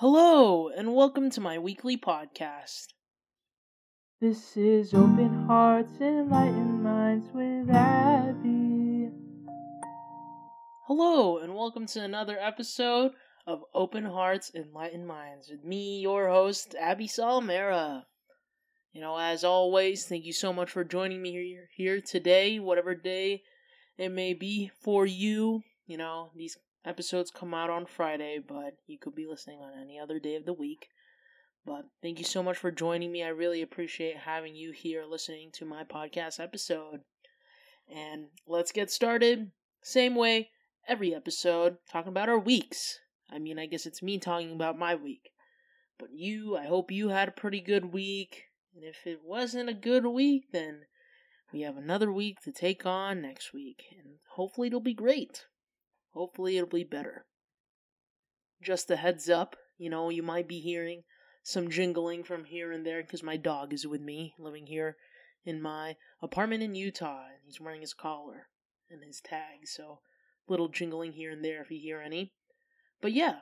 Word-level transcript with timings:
Hello, 0.00 0.70
and 0.70 0.94
welcome 0.94 1.28
to 1.28 1.42
my 1.42 1.58
weekly 1.58 1.98
podcast. 1.98 2.86
This 4.18 4.56
is 4.56 4.94
Open 4.94 5.44
Hearts, 5.46 5.92
Enlightened 6.00 6.82
Minds 6.82 7.28
with 7.34 7.68
Abby. 7.68 9.10
Hello, 10.86 11.36
and 11.36 11.54
welcome 11.54 11.84
to 11.88 12.02
another 12.02 12.38
episode 12.40 13.12
of 13.46 13.60
Open 13.74 14.06
Hearts, 14.06 14.50
Enlightened 14.54 15.06
Minds 15.06 15.50
with 15.50 15.64
me, 15.64 16.00
your 16.00 16.30
host, 16.30 16.74
Abby 16.80 17.06
Salamera. 17.06 18.04
You 18.94 19.02
know, 19.02 19.18
as 19.18 19.44
always, 19.44 20.06
thank 20.06 20.24
you 20.24 20.32
so 20.32 20.50
much 20.50 20.70
for 20.70 20.82
joining 20.82 21.20
me 21.20 21.32
here, 21.32 21.68
here 21.76 22.00
today, 22.00 22.58
whatever 22.58 22.94
day 22.94 23.42
it 23.98 24.08
may 24.08 24.32
be 24.32 24.70
for 24.80 25.04
you. 25.04 25.60
You 25.86 25.98
know, 25.98 26.30
these 26.34 26.56
episodes 26.84 27.30
come 27.30 27.54
out 27.54 27.70
on 27.70 27.86
Friday, 27.86 28.38
but 28.46 28.74
you 28.86 28.98
could 28.98 29.14
be 29.14 29.26
listening 29.26 29.60
on 29.60 29.80
any 29.80 29.98
other 29.98 30.18
day 30.18 30.36
of 30.36 30.46
the 30.46 30.52
week. 30.52 30.88
But 31.66 31.84
thank 32.02 32.18
you 32.18 32.24
so 32.24 32.42
much 32.42 32.56
for 32.56 32.70
joining 32.70 33.12
me. 33.12 33.22
I 33.22 33.28
really 33.28 33.60
appreciate 33.60 34.16
having 34.16 34.54
you 34.54 34.72
here 34.72 35.04
listening 35.04 35.50
to 35.54 35.66
my 35.66 35.84
podcast 35.84 36.40
episode. 36.40 37.00
And 37.94 38.28
let's 38.46 38.72
get 38.72 38.90
started. 38.90 39.50
Same 39.82 40.14
way, 40.14 40.50
every 40.88 41.14
episode, 41.14 41.76
talking 41.90 42.10
about 42.10 42.28
our 42.28 42.38
weeks. 42.38 42.98
I 43.30 43.38
mean, 43.38 43.58
I 43.58 43.66
guess 43.66 43.86
it's 43.86 44.02
me 44.02 44.18
talking 44.18 44.52
about 44.52 44.78
my 44.78 44.94
week. 44.94 45.30
But 45.98 46.08
you, 46.12 46.56
I 46.56 46.66
hope 46.66 46.90
you 46.90 47.10
had 47.10 47.28
a 47.28 47.32
pretty 47.32 47.60
good 47.60 47.92
week. 47.92 48.44
And 48.74 48.84
if 48.84 49.06
it 49.06 49.20
wasn't 49.22 49.68
a 49.68 49.74
good 49.74 50.06
week, 50.06 50.44
then 50.52 50.86
we 51.52 51.60
have 51.62 51.76
another 51.76 52.10
week 52.10 52.40
to 52.42 52.52
take 52.52 52.86
on 52.86 53.20
next 53.20 53.52
week. 53.52 53.84
And 53.98 54.14
hopefully 54.30 54.68
it'll 54.68 54.80
be 54.80 54.94
great. 54.94 55.44
Hopefully 56.12 56.56
it'll 56.56 56.68
be 56.68 56.84
better. 56.84 57.24
Just 58.62 58.90
a 58.90 58.96
heads 58.96 59.28
up, 59.30 59.56
you 59.78 59.88
know, 59.88 60.10
you 60.10 60.22
might 60.22 60.48
be 60.48 60.60
hearing 60.60 61.04
some 61.42 61.70
jingling 61.70 62.22
from 62.22 62.44
here 62.44 62.72
and 62.72 62.84
there 62.84 63.02
because 63.02 63.22
my 63.22 63.36
dog 63.36 63.72
is 63.72 63.86
with 63.86 64.00
me, 64.00 64.34
living 64.38 64.66
here 64.66 64.96
in 65.44 65.62
my 65.62 65.96
apartment 66.20 66.62
in 66.62 66.74
Utah, 66.74 67.24
and 67.24 67.40
he's 67.44 67.60
wearing 67.60 67.80
his 67.80 67.94
collar 67.94 68.48
and 68.90 69.02
his 69.02 69.20
tag, 69.20 69.66
so 69.66 70.00
little 70.48 70.68
jingling 70.68 71.12
here 71.12 71.30
and 71.30 71.44
there 71.44 71.62
if 71.62 71.70
you 71.70 71.78
hear 71.78 72.00
any. 72.00 72.32
But 73.00 73.12
yeah, 73.12 73.40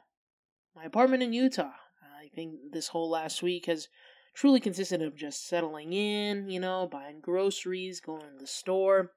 my 0.76 0.84
apartment 0.84 1.22
in 1.22 1.32
Utah. 1.32 1.72
I 2.20 2.28
think 2.34 2.72
this 2.72 2.88
whole 2.88 3.10
last 3.10 3.42
week 3.42 3.66
has 3.66 3.88
truly 4.34 4.60
consisted 4.60 5.02
of 5.02 5.16
just 5.16 5.48
settling 5.48 5.92
in, 5.92 6.48
you 6.48 6.60
know, 6.60 6.88
buying 6.90 7.20
groceries, 7.20 8.00
going 8.00 8.20
to 8.20 8.38
the 8.38 8.46
store. 8.46 9.12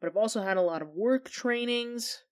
But 0.00 0.08
I've 0.08 0.16
also 0.16 0.42
had 0.42 0.56
a 0.56 0.62
lot 0.62 0.82
of 0.82 0.90
work 0.90 1.30
trainings. 1.30 2.22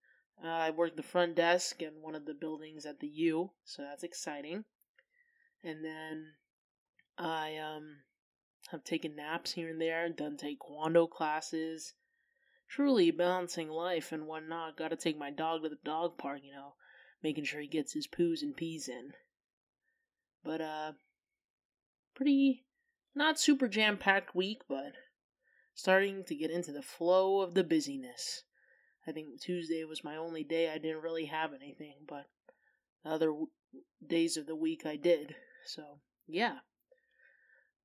Uh, 0.42 0.48
I 0.48 0.70
worked 0.70 0.96
the 0.96 1.02
front 1.02 1.34
desk 1.34 1.82
in 1.82 2.02
one 2.02 2.14
of 2.14 2.26
the 2.26 2.34
buildings 2.34 2.84
at 2.84 3.00
the 3.00 3.08
U, 3.08 3.52
so 3.64 3.82
that's 3.82 4.02
exciting. 4.02 4.64
And 5.64 5.84
then 5.84 6.34
I 7.18 7.56
um 7.56 7.98
have 8.70 8.84
taken 8.84 9.16
naps 9.16 9.52
here 9.52 9.70
and 9.70 9.80
there, 9.80 10.08
done 10.08 10.36
taekwondo 10.36 11.08
classes. 11.08 11.94
Truly 12.68 13.12
balancing 13.12 13.68
life 13.68 14.10
and 14.10 14.26
whatnot. 14.26 14.76
Got 14.76 14.88
to 14.88 14.96
take 14.96 15.16
my 15.16 15.30
dog 15.30 15.62
to 15.62 15.68
the 15.68 15.78
dog 15.84 16.18
park, 16.18 16.40
you 16.42 16.52
know, 16.52 16.74
making 17.22 17.44
sure 17.44 17.60
he 17.60 17.68
gets 17.68 17.92
his 17.92 18.08
poos 18.08 18.42
and 18.42 18.56
peas 18.56 18.88
in. 18.88 19.12
But 20.44 20.60
uh, 20.60 20.92
pretty 22.14 22.66
not 23.14 23.38
super 23.38 23.68
jam 23.68 23.96
packed 23.96 24.34
week, 24.34 24.62
but 24.68 24.92
starting 25.74 26.24
to 26.24 26.34
get 26.34 26.50
into 26.50 26.72
the 26.72 26.82
flow 26.82 27.40
of 27.40 27.54
the 27.54 27.64
busyness. 27.64 28.42
I 29.06 29.12
think 29.12 29.40
Tuesday 29.40 29.84
was 29.84 30.02
my 30.02 30.16
only 30.16 30.42
day 30.42 30.68
I 30.68 30.78
didn't 30.78 31.02
really 31.02 31.26
have 31.26 31.52
anything, 31.52 31.94
but 32.08 32.26
the 33.04 33.10
other 33.10 33.26
w- 33.26 33.48
days 34.04 34.36
of 34.36 34.46
the 34.46 34.56
week 34.56 34.84
I 34.84 34.96
did. 34.96 35.36
So, 35.64 36.00
yeah. 36.26 36.58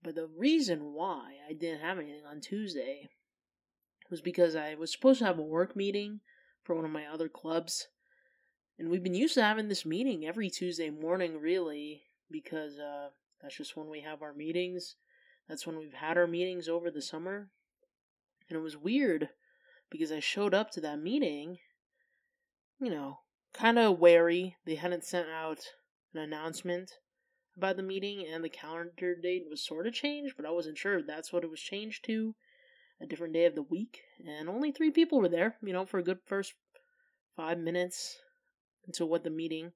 But 0.04 0.16
the 0.16 0.28
reason 0.36 0.94
why 0.94 1.34
I 1.48 1.54
didn't 1.54 1.82
have 1.82 2.00
anything 2.00 2.26
on 2.26 2.42
Tuesday 2.42 3.10
was 4.10 4.22
because 4.22 4.56
I 4.56 4.74
was 4.76 4.92
supposed 4.92 5.20
to 5.20 5.26
have 5.26 5.38
a 5.38 5.44
work 5.44 5.76
meeting 5.76 6.22
for 6.64 6.76
one 6.76 6.86
of 6.86 6.92
my 6.92 7.06
other 7.06 7.30
clubs. 7.30 7.88
And 8.80 8.90
we've 8.90 9.04
been 9.04 9.14
used 9.14 9.36
to 9.36 9.44
having 9.44 9.68
this 9.68 9.86
meeting 9.86 10.26
every 10.26 10.50
Tuesday 10.50 10.90
morning, 10.90 11.40
really, 11.40 12.04
because 12.32 12.80
uh, 12.80 13.10
that's 13.42 13.58
just 13.58 13.78
when 13.78 13.90
we 13.90 14.02
have 14.02 14.24
our 14.24 14.34
meetings. 14.34 14.96
That's 15.48 15.68
when 15.68 15.78
we've 15.78 15.94
had 15.94 16.18
our 16.18 16.28
meetings 16.28 16.68
over 16.68 16.90
the 16.90 17.02
summer. 17.02 17.50
And 18.50 18.58
it 18.58 18.62
was 18.62 18.76
weird 18.76 19.30
because 19.92 20.12
I 20.12 20.20
showed 20.20 20.54
up 20.54 20.72
to 20.72 20.82
that 20.82 21.00
meeting, 21.00 21.60
you 22.80 22.90
know, 22.90 23.20
kind 23.54 23.78
of 23.78 24.00
wary. 24.00 24.56
They 24.66 24.76
hadn't 24.76 25.06
sent 25.06 25.30
out 25.30 25.60
an 26.14 26.22
announcement 26.22 26.94
about 27.58 27.76
the 27.76 27.84
meeting, 27.84 28.26
and 28.26 28.44
the 28.44 28.50
calendar 28.50 29.16
date 29.16 29.44
was 29.50 29.64
sort 29.64 29.86
of 29.86 29.94
changed, 29.94 30.36
but 30.38 30.46
I 30.46 30.52
wasn't 30.52 30.78
sure 30.78 31.02
that's 31.02 31.32
what 31.32 31.44
it 31.44 31.50
was 31.50 31.60
changed 31.60 32.06
to. 32.06 32.34
A 33.02 33.06
different 33.06 33.34
day 33.34 33.46
of 33.46 33.56
the 33.56 33.64
week, 33.64 34.02
and 34.26 34.48
only 34.48 34.72
three 34.72 34.92
people 34.92 35.20
were 35.20 35.30
there, 35.30 35.58
you 35.62 35.74
know, 35.74 35.86
for 35.86 35.98
a 35.98 36.04
good 36.04 36.20
first 36.26 36.54
five 37.36 37.58
minutes 37.58 38.20
until 38.86 39.10
what 39.10 39.24
the 39.24 39.30
meeting, 39.30 39.72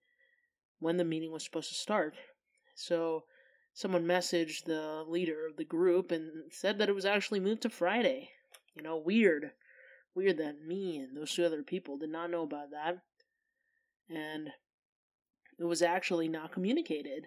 when 0.80 0.98
the 0.98 1.04
meeting 1.04 1.32
was 1.32 1.44
supposed 1.44 1.70
to 1.70 1.76
start. 1.76 2.16
So, 2.76 3.24
someone 3.74 4.06
messaged 4.06 4.66
the 4.66 5.04
leader 5.08 5.48
of 5.48 5.58
the 5.58 5.66
group 5.66 6.12
and 6.12 6.52
said 6.52 6.78
that 6.78 6.88
it 6.88 6.96
was 6.96 7.06
actually 7.06 7.40
moved 7.40 7.64
to 7.64 7.70
Friday. 7.70 8.30
You 8.76 8.84
know, 8.84 8.98
weird. 8.98 9.52
Weird 10.16 10.38
that 10.38 10.66
me 10.66 10.98
and 10.98 11.16
those 11.16 11.34
two 11.34 11.46
other 11.46 11.62
people 11.62 11.98
did 11.98 12.10
not 12.10 12.32
know 12.32 12.44
about 12.44 12.72
that. 12.72 13.00
And 14.10 14.50
it 15.60 15.66
was 15.66 15.82
actually 15.82 16.30
not 16.30 16.54
communicated. 16.54 17.26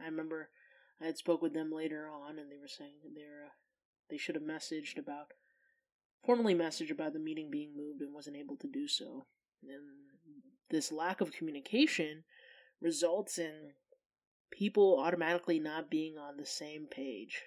I 0.00 0.04
remember 0.04 0.50
I 1.00 1.06
had 1.06 1.18
spoke 1.18 1.42
with 1.42 1.54
them 1.54 1.72
later 1.72 2.08
on 2.08 2.38
and 2.38 2.50
they 2.50 2.58
were 2.58 2.68
saying 2.68 2.94
they're 3.14 3.46
uh, 3.46 3.50
they 4.08 4.16
should 4.16 4.34
have 4.34 4.44
messaged 4.44 4.98
about 4.98 5.32
formally 6.24 6.54
messaged 6.54 6.90
about 6.90 7.12
the 7.12 7.18
meeting 7.18 7.50
being 7.50 7.72
moved 7.76 8.00
and 8.00 8.12
wasn't 8.12 8.36
able 8.36 8.56
to 8.56 8.68
do 8.68 8.86
so. 8.86 9.26
And 9.62 9.80
this 10.68 10.92
lack 10.92 11.20
of 11.20 11.32
communication 11.32 12.24
results 12.80 13.38
in 13.38 13.72
people 14.50 15.00
automatically 15.00 15.58
not 15.58 15.90
being 15.90 16.16
on 16.18 16.36
the 16.36 16.46
same 16.46 16.86
page. 16.90 17.42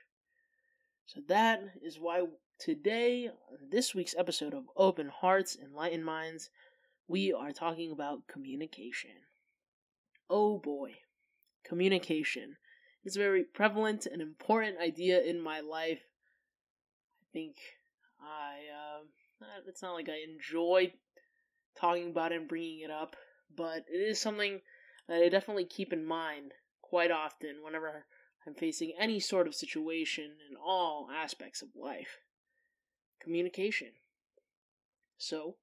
So 1.05 1.21
that 1.27 1.61
is 1.81 1.99
why 1.99 2.23
today, 2.63 3.29
this 3.71 3.93
week's 3.93 4.15
episode 4.17 4.53
of 4.53 4.63
Open 4.77 5.09
Hearts, 5.09 5.57
Enlightened 5.61 6.05
Minds, 6.05 6.49
we 7.09 7.33
are 7.33 7.51
talking 7.51 7.91
about 7.91 8.25
communication. 8.25 9.11
Oh 10.29 10.59
boy, 10.59 10.93
communication 11.65 12.55
is 13.03 13.17
a 13.17 13.19
very 13.19 13.43
prevalent 13.43 14.05
and 14.05 14.21
important 14.21 14.77
idea 14.79 15.21
in 15.21 15.41
my 15.41 15.59
life. 15.59 15.99
I 17.21 17.25
think 17.33 17.55
I, 18.21 18.59
uh, 18.71 19.57
it's 19.67 19.81
not 19.81 19.95
like 19.95 20.07
I 20.07 20.23
enjoy 20.23 20.93
talking 21.77 22.11
about 22.11 22.31
it 22.31 22.39
and 22.39 22.47
bringing 22.47 22.79
it 22.79 22.91
up, 22.91 23.17
but 23.53 23.83
it 23.91 23.97
is 23.97 24.21
something 24.21 24.61
that 25.09 25.21
I 25.21 25.27
definitely 25.27 25.65
keep 25.65 25.91
in 25.91 26.05
mind 26.05 26.53
quite 26.81 27.11
often 27.11 27.57
whenever 27.61 28.05
I'm 28.47 28.53
facing 28.53 28.93
any 28.97 29.19
sort 29.19 29.47
of 29.47 29.53
situation 29.53 30.31
in 30.49 30.55
all 30.55 31.09
aspects 31.13 31.61
of 31.61 31.67
life. 31.75 32.19
Communication. 33.23 33.89
So, 35.17 35.55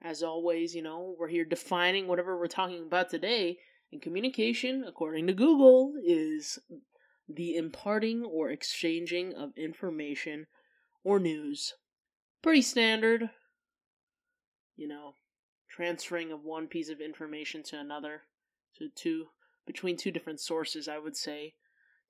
as 0.00 0.22
always, 0.22 0.74
you 0.74 0.82
know, 0.82 1.16
we're 1.18 1.28
here 1.28 1.44
defining 1.44 2.06
whatever 2.06 2.38
we're 2.38 2.46
talking 2.46 2.84
about 2.84 3.10
today, 3.10 3.58
and 3.90 4.00
communication, 4.00 4.84
according 4.86 5.26
to 5.26 5.32
Google, 5.32 5.94
is 6.04 6.58
the 7.28 7.56
imparting 7.56 8.24
or 8.24 8.50
exchanging 8.50 9.34
of 9.34 9.56
information 9.56 10.46
or 11.02 11.18
news. 11.18 11.74
Pretty 12.42 12.62
standard, 12.62 13.30
you 14.76 14.86
know, 14.86 15.14
transferring 15.68 16.30
of 16.30 16.44
one 16.44 16.66
piece 16.66 16.88
of 16.88 17.00
information 17.00 17.62
to 17.64 17.78
another, 17.78 18.22
to 18.78 18.88
two, 18.94 19.26
between 19.66 19.96
two 19.96 20.10
different 20.10 20.40
sources, 20.40 20.86
I 20.86 20.98
would 20.98 21.16
say 21.16 21.54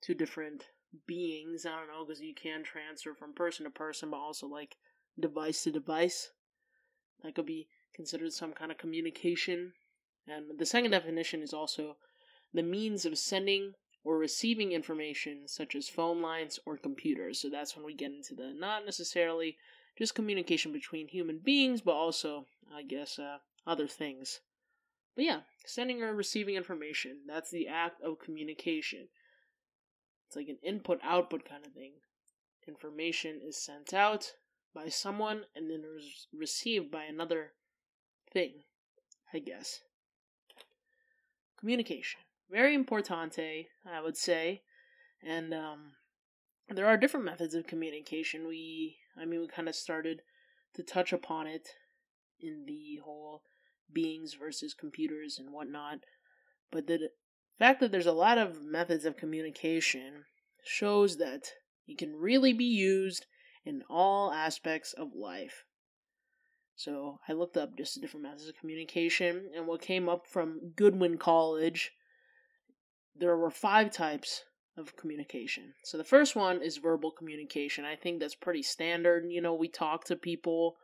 two 0.01 0.13
different 0.13 0.65
beings. 1.07 1.65
I 1.65 1.77
don't 1.77 1.87
know 1.87 2.05
because 2.05 2.21
you 2.21 2.33
can 2.33 2.63
transfer 2.63 3.13
from 3.13 3.33
person 3.33 3.65
to 3.65 3.69
person, 3.69 4.09
but 4.09 4.17
also 4.17 4.47
like 4.47 4.77
device 5.19 5.63
to 5.63 5.71
device. 5.71 6.31
That 7.23 7.35
could 7.35 7.45
be 7.45 7.67
considered 7.93 8.33
some 8.33 8.53
kind 8.53 8.71
of 8.71 8.77
communication. 8.77 9.73
And 10.27 10.57
the 10.57 10.65
second 10.65 10.91
definition 10.91 11.41
is 11.41 11.53
also 11.53 11.97
the 12.53 12.63
means 12.63 13.05
of 13.05 13.17
sending 13.17 13.73
or 14.03 14.17
receiving 14.17 14.71
information, 14.71 15.47
such 15.47 15.75
as 15.75 15.89
phone 15.89 16.21
lines 16.21 16.59
or 16.65 16.77
computers. 16.77 17.39
So 17.39 17.49
that's 17.49 17.75
when 17.75 17.85
we 17.85 17.93
get 17.93 18.11
into 18.11 18.35
the 18.35 18.53
not 18.53 18.85
necessarily 18.85 19.57
just 19.97 20.15
communication 20.15 20.71
between 20.71 21.07
human 21.07 21.39
beings, 21.39 21.81
but 21.81 21.93
also, 21.93 22.45
I 22.73 22.83
guess, 22.83 23.17
uh, 23.17 23.37
other 23.65 23.87
things. 23.87 24.41
But 25.15 25.25
yeah, 25.25 25.39
sending 25.65 26.03
or 26.03 26.13
receiving 26.13 26.55
information, 26.55 27.19
that's 27.25 27.49
the 27.49 27.67
act 27.67 28.01
of 28.01 28.19
communication. 28.19 29.07
It's 30.27 30.35
like 30.35 30.47
an 30.47 30.57
input 30.63 30.99
output 31.03 31.47
kind 31.47 31.65
of 31.65 31.73
thing. 31.73 31.93
Information 32.67 33.41
is 33.45 33.63
sent 33.63 33.93
out 33.93 34.33
by 34.73 34.89
someone 34.89 35.43
and 35.55 35.69
then 35.69 35.83
is 35.97 36.27
received 36.33 36.91
by 36.91 37.03
another 37.03 37.53
thing, 38.31 38.63
I 39.33 39.39
guess. 39.39 39.81
Communication. 41.59 42.19
very 42.49 42.77
importante, 42.77 43.67
I 43.85 44.01
would 44.01 44.17
say. 44.17 44.61
And 45.23 45.53
um, 45.53 45.93
there 46.69 46.87
are 46.87 46.97
different 46.97 47.25
methods 47.25 47.55
of 47.55 47.67
communication. 47.67 48.47
We, 48.47 48.97
I 49.19 49.25
mean, 49.25 49.39
we 49.39 49.47
kind 49.47 49.69
of 49.69 49.75
started 49.75 50.21
to 50.75 50.83
touch 50.83 51.13
upon 51.13 51.47
it 51.47 51.69
in 52.39 52.65
the 52.67 52.99
whole 53.03 53.43
beings 53.91 54.33
versus 54.33 54.73
computers 54.73 55.39
and 55.39 55.53
whatnot. 55.53 55.99
But 56.71 56.87
the 56.87 57.09
fact 57.59 57.79
that 57.79 57.91
there's 57.91 58.05
a 58.05 58.11
lot 58.11 58.37
of 58.37 58.63
methods 58.63 59.05
of 59.05 59.17
communication 59.17 60.25
shows 60.63 61.17
that 61.17 61.51
it 61.87 61.97
can 61.97 62.15
really 62.15 62.53
be 62.53 62.65
used 62.65 63.25
in 63.65 63.83
all 63.89 64.31
aspects 64.31 64.93
of 64.93 65.15
life. 65.15 65.63
So 66.75 67.19
I 67.27 67.33
looked 67.33 67.55
up 67.55 67.77
just 67.77 68.01
different 68.01 68.23
methods 68.23 68.49
of 68.49 68.57
communication, 68.59 69.49
and 69.55 69.65
what 69.65 69.81
came 69.81 70.09
up 70.09 70.27
from 70.27 70.73
Goodwin 70.75 71.17
College, 71.17 71.91
there 73.15 73.37
were 73.37 73.49
five 73.49 73.91
types 73.91 74.43
of 74.77 74.97
communication. 74.97 75.73
So 75.83 75.97
the 75.97 76.03
first 76.03 76.35
one 76.35 76.61
is 76.61 76.77
verbal 76.77 77.11
communication. 77.11 77.85
I 77.85 77.95
think 77.95 78.19
that's 78.19 78.35
pretty 78.35 78.61
standard. 78.61 79.25
You 79.29 79.41
know, 79.41 79.53
we 79.53 79.69
talk 79.69 80.03
to 80.05 80.17
people, 80.17 80.75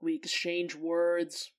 we 0.00 0.16
exchange 0.16 0.74
words, 0.74 1.52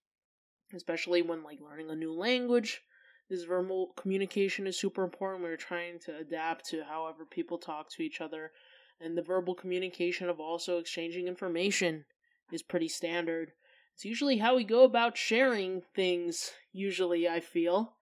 especially 0.74 1.22
when 1.22 1.44
like 1.44 1.60
learning 1.62 1.90
a 1.90 1.96
new 1.96 2.14
language. 2.14 2.81
This 3.30 3.44
verbal 3.44 3.94
communication 3.95 4.68
is 4.68 4.80
super 4.80 5.04
important. 5.04 5.44
We're 5.44 5.57
trying 5.57 6.00
to 6.06 6.16
adapt 6.18 6.66
to 6.68 6.83
however 6.83 7.25
people 7.25 7.57
talk 7.57 7.89
to 7.92 8.04
each 8.04 8.22
other. 8.22 8.51
And 9.01 9.18
the 9.18 9.24
verbal 9.24 9.56
communication 9.56 10.30
of 10.30 10.39
also 10.39 10.77
exchanging 10.77 11.27
information 11.27 12.06
is 12.51 12.62
pretty 12.62 12.88
standard. 12.88 13.51
It's 13.94 14.06
usually 14.06 14.38
how 14.38 14.56
we 14.56 14.63
go 14.63 14.83
about 14.83 15.18
sharing 15.18 15.81
things, 15.95 16.51
usually, 16.72 17.27
I 17.27 17.39
feel. 17.39 17.94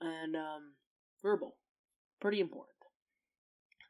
And 0.00 0.36
um, 0.36 0.72
verbal. 1.22 1.56
Pretty 2.20 2.40
important. 2.40 2.74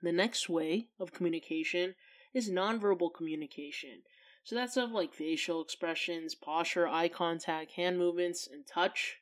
The 0.03 0.12
next 0.12 0.49
way 0.49 0.88
of 0.99 1.12
communication 1.12 1.94
is 2.35 2.50
nonverbal 2.50 3.14
communication. 3.14 4.03
So 4.44 4.55
that's 4.55 4.76
of 4.76 4.93
like 4.93 5.12
facial 5.12 5.62
expressions, 5.62 6.35
posture, 6.35 6.88
eye 6.88 7.09
contact, 7.09 7.73
hand 7.73 7.99
movements, 7.99 8.49
and 8.50 8.67
touch. 8.67 9.19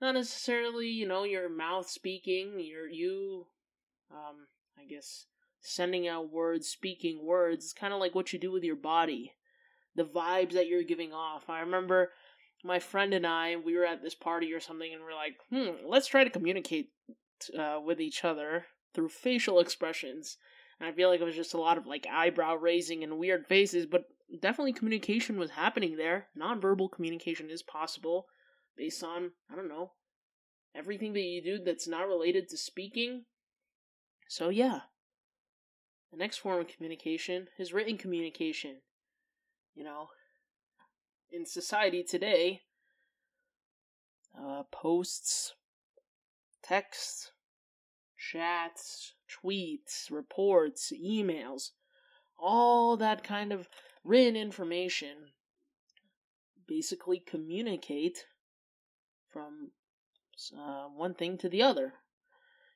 Not 0.00 0.14
necessarily, 0.14 0.88
you 0.88 1.06
know, 1.06 1.24
your 1.24 1.48
mouth 1.48 1.88
speaking, 1.88 2.60
your 2.60 2.88
you 2.88 3.46
um 4.10 4.46
I 4.78 4.84
guess 4.84 5.26
sending 5.60 6.08
out 6.08 6.32
words, 6.32 6.68
speaking 6.68 7.24
words. 7.24 7.64
It's 7.64 7.72
kind 7.72 7.92
of 7.92 8.00
like 8.00 8.14
what 8.14 8.32
you 8.32 8.38
do 8.38 8.50
with 8.50 8.64
your 8.64 8.76
body. 8.76 9.34
The 9.94 10.04
vibes 10.04 10.52
that 10.52 10.68
you're 10.68 10.82
giving 10.82 11.12
off. 11.12 11.50
I 11.50 11.60
remember 11.60 12.12
my 12.64 12.78
friend 12.78 13.12
and 13.12 13.26
I, 13.26 13.56
we 13.56 13.76
were 13.76 13.84
at 13.84 14.02
this 14.02 14.14
party 14.14 14.52
or 14.52 14.60
something, 14.60 14.92
and 14.92 15.02
we're 15.02 15.14
like, 15.14 15.36
hmm, 15.50 15.86
let's 15.86 16.06
try 16.06 16.24
to 16.24 16.30
communicate 16.30 16.90
uh, 17.58 17.80
with 17.84 18.00
each 18.00 18.24
other 18.24 18.66
through 18.94 19.08
facial 19.08 19.60
expressions. 19.60 20.36
And 20.78 20.88
I 20.88 20.92
feel 20.92 21.08
like 21.08 21.20
it 21.20 21.24
was 21.24 21.36
just 21.36 21.54
a 21.54 21.60
lot 21.60 21.78
of 21.78 21.86
like 21.86 22.06
eyebrow 22.10 22.56
raising 22.56 23.02
and 23.02 23.18
weird 23.18 23.46
faces, 23.46 23.86
but 23.86 24.04
definitely 24.40 24.72
communication 24.72 25.38
was 25.38 25.50
happening 25.50 25.96
there. 25.96 26.28
Nonverbal 26.38 26.90
communication 26.90 27.50
is 27.50 27.62
possible 27.62 28.26
based 28.76 29.02
on, 29.02 29.32
I 29.50 29.56
don't 29.56 29.68
know, 29.68 29.92
everything 30.74 31.12
that 31.14 31.20
you 31.20 31.42
do 31.42 31.58
that's 31.62 31.88
not 31.88 32.08
related 32.08 32.48
to 32.48 32.56
speaking. 32.56 33.24
So, 34.28 34.48
yeah. 34.48 34.80
The 36.10 36.16
next 36.16 36.38
form 36.38 36.60
of 36.60 36.68
communication 36.68 37.48
is 37.58 37.72
written 37.72 37.96
communication. 37.96 38.76
You 39.74 39.84
know, 39.84 40.08
in 41.30 41.46
society 41.46 42.02
today, 42.02 42.62
uh, 44.36 44.64
posts, 44.72 45.54
texts, 46.62 47.30
chats, 48.18 49.14
tweets, 49.28 50.10
reports, 50.10 50.92
emails, 50.92 51.70
all 52.38 52.96
that 52.96 53.22
kind 53.22 53.52
of 53.52 53.68
written 54.04 54.36
information 54.36 55.32
basically 56.66 57.18
communicate 57.18 58.26
from 59.32 59.70
uh, 60.56 60.86
one 60.94 61.14
thing 61.14 61.38
to 61.38 61.48
the 61.48 61.62
other. 61.62 61.94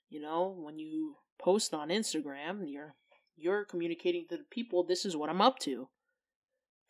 You 0.09 0.21
know, 0.21 0.55
when 0.57 0.79
you 0.79 1.17
post 1.39 1.75
on 1.75 1.89
Instagram, 1.89 2.65
you're 2.67 2.95
you're 3.37 3.65
communicating 3.65 4.27
to 4.29 4.37
the 4.37 4.45
people 4.51 4.85
this 4.85 5.05
is 5.05 5.17
what 5.17 5.29
I'm 5.29 5.41
up 5.41 5.59
to 5.61 5.89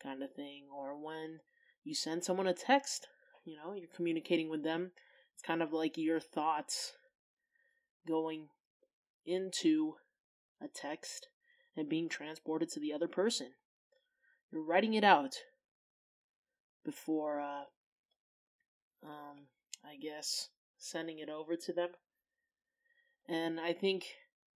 kind 0.01 0.21
of 0.21 0.31
thing 0.33 0.65
or 0.75 0.93
when 0.95 1.39
you 1.83 1.95
send 1.95 2.23
someone 2.23 2.47
a 2.47 2.53
text, 2.53 3.07
you 3.45 3.55
know, 3.55 3.73
you're 3.73 3.89
communicating 3.95 4.49
with 4.49 4.63
them. 4.63 4.91
It's 5.33 5.41
kind 5.41 5.61
of 5.61 5.73
like 5.73 5.97
your 5.97 6.19
thoughts 6.19 6.93
going 8.07 8.49
into 9.25 9.95
a 10.61 10.67
text 10.67 11.27
and 11.75 11.89
being 11.89 12.09
transported 12.09 12.69
to 12.69 12.79
the 12.79 12.93
other 12.93 13.07
person. 13.07 13.51
You're 14.51 14.63
writing 14.63 14.93
it 14.93 15.03
out 15.03 15.35
before, 16.83 17.41
uh, 17.41 17.65
um, 19.03 19.47
I 19.95 19.97
guess, 19.97 20.49
sending 20.77 21.19
it 21.19 21.29
over 21.29 21.55
to 21.55 21.73
them. 21.73 21.89
And 23.29 23.59
I 23.59 23.73
think 23.73 24.05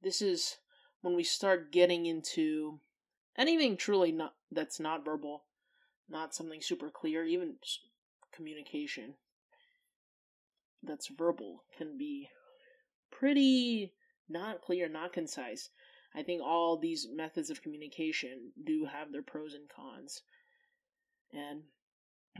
this 0.01 0.21
is 0.21 0.57
when 1.01 1.15
we 1.15 1.23
start 1.23 1.71
getting 1.71 2.05
into 2.05 2.79
anything 3.37 3.77
truly 3.77 4.11
not 4.11 4.33
that's 4.51 4.79
not 4.79 5.05
verbal, 5.05 5.45
not 6.09 6.35
something 6.35 6.61
super 6.61 6.89
clear, 6.89 7.23
even 7.23 7.55
communication 8.33 9.15
that's 10.83 11.07
verbal 11.07 11.63
can 11.77 11.97
be 11.97 12.29
pretty 13.11 13.93
not 14.27 14.61
clear, 14.61 14.89
not 14.89 15.13
concise. 15.13 15.69
I 16.13 16.23
think 16.23 16.41
all 16.41 16.77
these 16.77 17.07
methods 17.13 17.49
of 17.49 17.61
communication 17.61 18.51
do 18.65 18.87
have 18.91 19.11
their 19.11 19.21
pros 19.21 19.53
and 19.53 19.69
cons. 19.69 20.21
And 21.31 21.61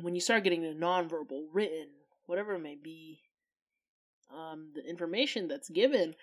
when 0.02 0.16
you 0.16 0.22
start 0.22 0.44
getting 0.44 0.64
the 0.64 0.70
nonverbal, 0.70 1.48
written, 1.54 1.88
whatever 2.30 2.54
it 2.54 2.60
may 2.60 2.76
be, 2.76 3.22
um, 4.32 4.72
the 4.76 4.88
information 4.88 5.48
that's 5.48 5.70
given 5.70 6.14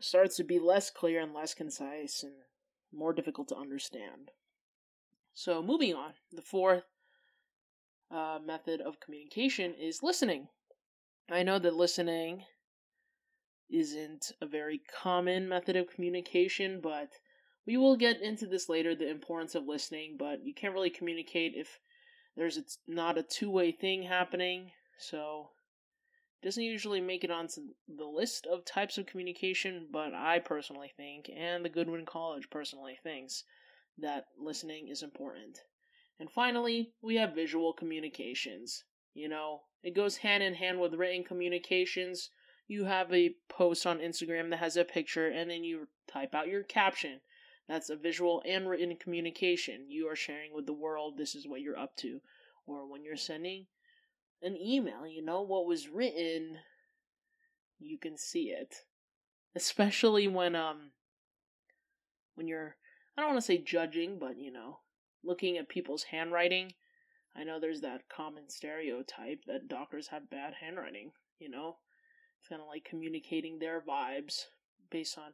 starts 0.00 0.36
to 0.36 0.44
be 0.44 0.58
less 0.58 0.90
clear 0.90 1.20
and 1.20 1.32
less 1.32 1.54
concise 1.54 2.24
and 2.24 2.32
more 2.92 3.12
difficult 3.12 3.46
to 3.48 3.56
understand. 3.56 4.32
So, 5.34 5.62
moving 5.62 5.94
on, 5.94 6.14
the 6.32 6.42
fourth 6.42 6.82
uh, 8.10 8.40
method 8.44 8.80
of 8.80 8.98
communication 8.98 9.74
is 9.74 10.02
listening. 10.02 10.48
I 11.30 11.44
know 11.44 11.60
that 11.60 11.76
listening 11.76 12.42
isn't 13.70 14.32
a 14.40 14.46
very 14.46 14.80
common 14.92 15.48
method 15.48 15.76
of 15.76 15.90
communication, 15.90 16.80
but 16.82 17.10
we 17.64 17.76
will 17.76 17.96
get 17.96 18.20
into 18.20 18.46
this 18.46 18.68
later 18.68 18.96
the 18.96 19.08
importance 19.08 19.54
of 19.54 19.68
listening, 19.68 20.16
but 20.18 20.44
you 20.44 20.52
can't 20.52 20.74
really 20.74 20.90
communicate 20.90 21.52
if 21.54 21.78
there's 22.36 22.58
not 22.88 23.18
a 23.18 23.22
two 23.22 23.50
way 23.50 23.70
thing 23.70 24.02
happening, 24.02 24.72
so 24.98 25.50
doesn't 26.42 26.62
usually 26.62 27.00
make 27.00 27.24
it 27.24 27.30
onto 27.30 27.62
the 27.88 28.04
list 28.04 28.46
of 28.46 28.64
types 28.64 28.98
of 28.98 29.06
communication, 29.06 29.88
but 29.90 30.14
I 30.14 30.38
personally 30.38 30.92
think, 30.96 31.30
and 31.34 31.64
the 31.64 31.68
Goodwin 31.68 32.06
College 32.06 32.48
personally 32.50 32.98
thinks, 33.02 33.44
that 33.98 34.26
listening 34.38 34.88
is 34.88 35.02
important. 35.02 35.58
And 36.20 36.30
finally, 36.30 36.92
we 37.02 37.16
have 37.16 37.34
visual 37.34 37.72
communications. 37.72 38.84
You 39.14 39.28
know, 39.28 39.62
it 39.82 39.94
goes 39.94 40.18
hand 40.18 40.42
in 40.42 40.54
hand 40.54 40.78
with 40.78 40.94
written 40.94 41.24
communications 41.24 42.30
you 42.68 42.84
have 42.84 43.12
a 43.12 43.34
post 43.48 43.86
on 43.86 43.98
Instagram 43.98 44.50
that 44.50 44.58
has 44.58 44.76
a 44.76 44.84
picture 44.84 45.26
and 45.26 45.50
then 45.50 45.64
you 45.64 45.88
type 46.06 46.34
out 46.34 46.48
your 46.48 46.62
caption. 46.62 47.20
That's 47.66 47.88
a 47.88 47.96
visual 47.96 48.42
and 48.46 48.68
written 48.68 48.94
communication. 48.96 49.86
You 49.88 50.06
are 50.08 50.16
sharing 50.16 50.54
with 50.54 50.66
the 50.66 50.74
world 50.74 51.16
this 51.16 51.34
is 51.34 51.48
what 51.48 51.62
you're 51.62 51.78
up 51.78 51.96
to. 51.96 52.20
Or 52.66 52.86
when 52.86 53.02
you're 53.02 53.16
sending 53.16 53.66
an 54.42 54.56
email, 54.56 55.06
you 55.06 55.24
know, 55.24 55.42
what 55.42 55.66
was 55.66 55.88
written, 55.88 56.58
you 57.78 57.98
can 57.98 58.16
see 58.16 58.50
it. 58.50 58.82
Especially 59.54 60.28
when 60.28 60.54
um 60.54 60.90
when 62.34 62.46
you're 62.46 62.76
I 63.16 63.20
don't 63.20 63.30
want 63.30 63.38
to 63.40 63.46
say 63.46 63.58
judging, 63.58 64.18
but 64.18 64.38
you 64.38 64.52
know, 64.52 64.80
looking 65.24 65.56
at 65.58 65.68
people's 65.68 66.04
handwriting. 66.04 66.72
I 67.36 67.44
know 67.44 67.60
there's 67.60 67.82
that 67.82 68.08
common 68.08 68.48
stereotype 68.48 69.44
that 69.46 69.68
doctors 69.68 70.08
have 70.08 70.30
bad 70.30 70.54
handwriting, 70.60 71.12
you 71.38 71.48
know 71.48 71.76
It's 72.40 72.48
kind 72.48 72.60
of 72.60 72.68
like 72.68 72.84
communicating 72.84 73.58
their 73.58 73.80
vibes 73.80 74.44
based 74.90 75.18
on 75.18 75.32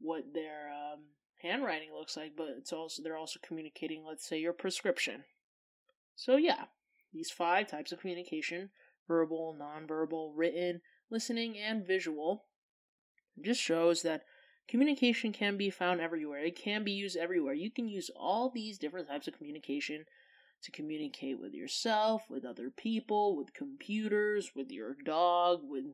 what 0.00 0.32
their 0.32 0.70
um, 0.70 1.00
handwriting 1.42 1.90
looks 1.92 2.16
like, 2.16 2.32
but 2.36 2.48
it's 2.56 2.72
also 2.72 3.02
they're 3.02 3.16
also 3.16 3.40
communicating, 3.42 4.04
let's 4.06 4.26
say, 4.26 4.38
your 4.38 4.52
prescription. 4.52 5.24
So 6.16 6.36
yeah, 6.36 6.64
these 7.12 7.30
five 7.30 7.66
types 7.66 7.92
of 7.92 8.00
communication: 8.00 8.70
verbal, 9.08 9.56
nonverbal, 9.58 10.32
written, 10.34 10.80
listening, 11.10 11.58
and 11.58 11.86
visual. 11.86 12.44
Just 13.40 13.60
shows 13.60 14.02
that 14.02 14.24
communication 14.68 15.32
can 15.32 15.56
be 15.56 15.70
found 15.70 16.00
everywhere. 16.00 16.44
It 16.44 16.56
can 16.56 16.84
be 16.84 16.92
used 16.92 17.16
everywhere. 17.16 17.54
You 17.54 17.70
can 17.70 17.88
use 17.88 18.10
all 18.14 18.50
these 18.50 18.78
different 18.78 19.08
types 19.08 19.26
of 19.26 19.34
communication 19.36 20.04
to 20.62 20.70
communicate 20.70 21.40
with 21.40 21.54
yourself, 21.54 22.28
with 22.28 22.44
other 22.44 22.70
people, 22.70 23.36
with 23.36 23.54
computers, 23.54 24.52
with 24.54 24.70
your 24.70 24.94
dog, 25.04 25.60
with 25.62 25.86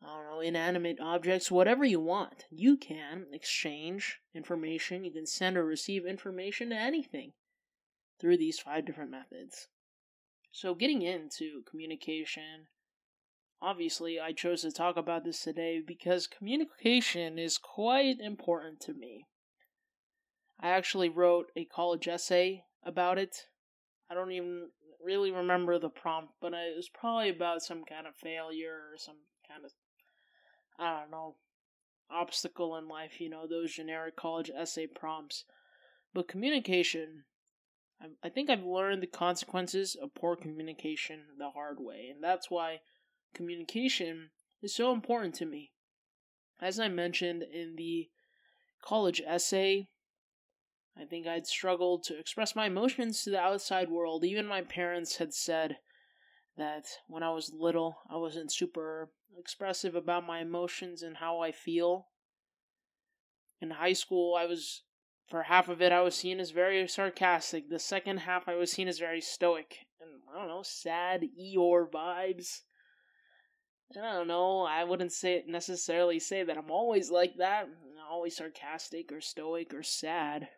I 0.00 0.06
don't 0.06 0.30
know, 0.30 0.40
inanimate 0.40 1.00
objects, 1.00 1.50
whatever 1.50 1.84
you 1.84 1.98
want. 1.98 2.44
You 2.50 2.76
can 2.76 3.26
exchange 3.32 4.20
information, 4.32 5.04
you 5.04 5.10
can 5.10 5.26
send 5.26 5.56
or 5.56 5.64
receive 5.64 6.06
information 6.06 6.70
to 6.70 6.76
anything 6.76 7.32
through 8.20 8.36
these 8.36 8.60
five 8.60 8.86
different 8.86 9.10
methods. 9.10 9.68
So, 10.50 10.74
getting 10.74 11.02
into 11.02 11.62
communication, 11.68 12.68
obviously, 13.60 14.18
I 14.18 14.32
chose 14.32 14.62
to 14.62 14.72
talk 14.72 14.96
about 14.96 15.24
this 15.24 15.42
today 15.42 15.80
because 15.84 16.26
communication 16.26 17.38
is 17.38 17.58
quite 17.58 18.20
important 18.20 18.80
to 18.80 18.94
me. 18.94 19.26
I 20.60 20.70
actually 20.70 21.08
wrote 21.08 21.52
a 21.54 21.64
college 21.64 22.08
essay 22.08 22.64
about 22.82 23.18
it. 23.18 23.46
I 24.10 24.14
don't 24.14 24.32
even 24.32 24.70
really 25.04 25.30
remember 25.30 25.78
the 25.78 25.88
prompt, 25.88 26.32
but 26.40 26.52
it 26.52 26.76
was 26.76 26.88
probably 26.88 27.28
about 27.28 27.62
some 27.62 27.84
kind 27.84 28.06
of 28.06 28.16
failure 28.16 28.90
or 28.92 28.96
some 28.96 29.18
kind 29.46 29.64
of, 29.64 29.72
I 30.78 31.00
don't 31.00 31.10
know, 31.10 31.36
obstacle 32.10 32.76
in 32.76 32.88
life, 32.88 33.20
you 33.20 33.28
know, 33.28 33.46
those 33.46 33.74
generic 33.74 34.16
college 34.16 34.50
essay 34.50 34.86
prompts. 34.86 35.44
But 36.14 36.26
communication 36.26 37.24
I 38.22 38.28
think 38.28 38.48
I've 38.48 38.64
learned 38.64 39.02
the 39.02 39.08
consequences 39.08 39.96
of 39.96 40.14
poor 40.14 40.36
communication 40.36 41.24
the 41.36 41.50
hard 41.50 41.78
way, 41.80 42.08
and 42.12 42.22
that's 42.22 42.50
why 42.50 42.80
communication 43.34 44.30
is 44.62 44.74
so 44.74 44.92
important 44.92 45.34
to 45.36 45.46
me. 45.46 45.72
As 46.60 46.78
I 46.78 46.88
mentioned 46.88 47.42
in 47.42 47.74
the 47.76 48.08
college 48.82 49.20
essay, 49.26 49.88
I 50.96 51.04
think 51.04 51.26
I'd 51.26 51.46
struggled 51.46 52.04
to 52.04 52.18
express 52.18 52.56
my 52.56 52.66
emotions 52.66 53.22
to 53.22 53.30
the 53.30 53.40
outside 53.40 53.90
world. 53.90 54.24
Even 54.24 54.46
my 54.46 54.62
parents 54.62 55.16
had 55.16 55.34
said 55.34 55.78
that 56.56 56.86
when 57.06 57.22
I 57.22 57.30
was 57.30 57.52
little, 57.52 57.98
I 58.10 58.16
wasn't 58.16 58.52
super 58.52 59.10
expressive 59.38 59.94
about 59.94 60.26
my 60.26 60.40
emotions 60.40 61.02
and 61.02 61.16
how 61.16 61.40
I 61.40 61.52
feel. 61.52 62.08
In 63.60 63.70
high 63.70 63.92
school, 63.92 64.34
I 64.34 64.46
was 64.46 64.82
for 65.28 65.42
half 65.42 65.68
of 65.68 65.82
it, 65.82 65.92
I 65.92 66.00
was 66.00 66.14
seen 66.14 66.40
as 66.40 66.50
very 66.50 66.86
sarcastic. 66.88 67.68
The 67.68 67.78
second 67.78 68.18
half, 68.18 68.48
I 68.48 68.54
was 68.54 68.72
seen 68.72 68.88
as 68.88 68.98
very 68.98 69.20
stoic. 69.20 69.76
And 70.00 70.10
I 70.34 70.38
don't 70.38 70.48
know, 70.48 70.62
sad 70.62 71.22
Eeyore 71.38 71.90
vibes. 71.90 72.62
And 73.94 74.04
I 74.04 74.14
don't 74.14 74.28
know, 74.28 74.62
I 74.62 74.84
wouldn't 74.84 75.12
say 75.12 75.44
necessarily 75.46 76.18
say 76.18 76.44
that 76.44 76.58
I'm 76.58 76.70
always 76.70 77.10
like 77.10 77.36
that, 77.38 77.64
I'm 77.64 78.10
always 78.10 78.36
sarcastic 78.36 79.12
or 79.12 79.20
stoic 79.20 79.72
or 79.72 79.82
sad. 79.82 80.48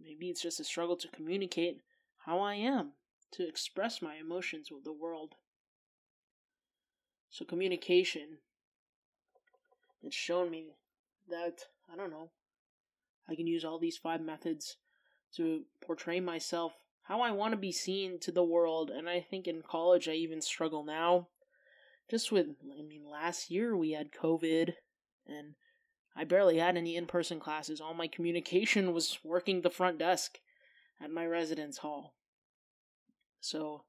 Maybe 0.00 0.28
it's 0.28 0.42
just 0.42 0.60
a 0.60 0.64
struggle 0.64 0.96
to 0.96 1.08
communicate 1.08 1.80
how 2.26 2.40
I 2.40 2.54
am, 2.54 2.92
to 3.32 3.46
express 3.46 4.02
my 4.02 4.16
emotions 4.16 4.68
with 4.70 4.84
the 4.84 4.92
world. 4.92 5.34
So, 7.30 7.44
communication, 7.44 8.38
it's 10.02 10.14
shown 10.14 10.50
me 10.50 10.76
that, 11.28 11.60
I 11.92 11.96
don't 11.96 12.10
know, 12.10 12.30
I 13.28 13.34
can 13.34 13.46
use 13.46 13.64
all 13.64 13.78
these 13.78 13.96
five 13.96 14.20
methods 14.20 14.76
to 15.36 15.62
portray 15.80 16.20
myself 16.20 16.74
how 17.04 17.20
I 17.20 17.32
want 17.32 17.52
to 17.52 17.58
be 17.58 17.72
seen 17.72 18.18
to 18.20 18.32
the 18.32 18.44
world. 18.44 18.90
And 18.90 19.08
I 19.08 19.20
think 19.20 19.46
in 19.46 19.62
college, 19.62 20.08
I 20.08 20.12
even 20.12 20.40
struggle 20.40 20.84
now. 20.84 21.28
Just 22.10 22.32
with, 22.32 22.46
I 22.78 22.82
mean, 22.82 23.04
last 23.10 23.50
year 23.50 23.76
we 23.76 23.92
had 23.92 24.12
COVID 24.12 24.74
and 25.26 25.54
I 26.16 26.24
barely 26.24 26.58
had 26.58 26.76
any 26.76 26.96
in 26.96 27.06
person 27.06 27.40
classes. 27.40 27.80
All 27.80 27.94
my 27.94 28.08
communication 28.08 28.92
was 28.92 29.18
working 29.24 29.60
the 29.60 29.70
front 29.70 29.98
desk 29.98 30.38
at 31.00 31.10
my 31.10 31.26
residence 31.26 31.78
hall. 31.78 32.14
So, 33.40 33.84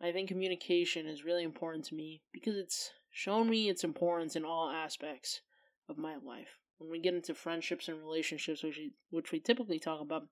I 0.00 0.12
think 0.12 0.28
communication 0.28 1.06
is 1.06 1.24
really 1.24 1.44
important 1.44 1.84
to 1.86 1.94
me 1.94 2.22
because 2.32 2.56
it's 2.56 2.90
shown 3.10 3.48
me 3.48 3.68
its 3.68 3.84
importance 3.84 4.36
in 4.36 4.44
all 4.44 4.68
aspects 4.68 5.40
of 5.88 5.98
my 5.98 6.16
life 6.16 6.58
when 6.82 6.90
we 6.90 6.98
get 6.98 7.14
into 7.14 7.34
friendships 7.34 7.88
and 7.88 8.00
relationships, 8.00 8.62
which 8.62 8.76
we, 8.76 8.92
which 9.10 9.30
we 9.30 9.38
typically 9.38 9.78
talk 9.78 10.00
about 10.00 10.26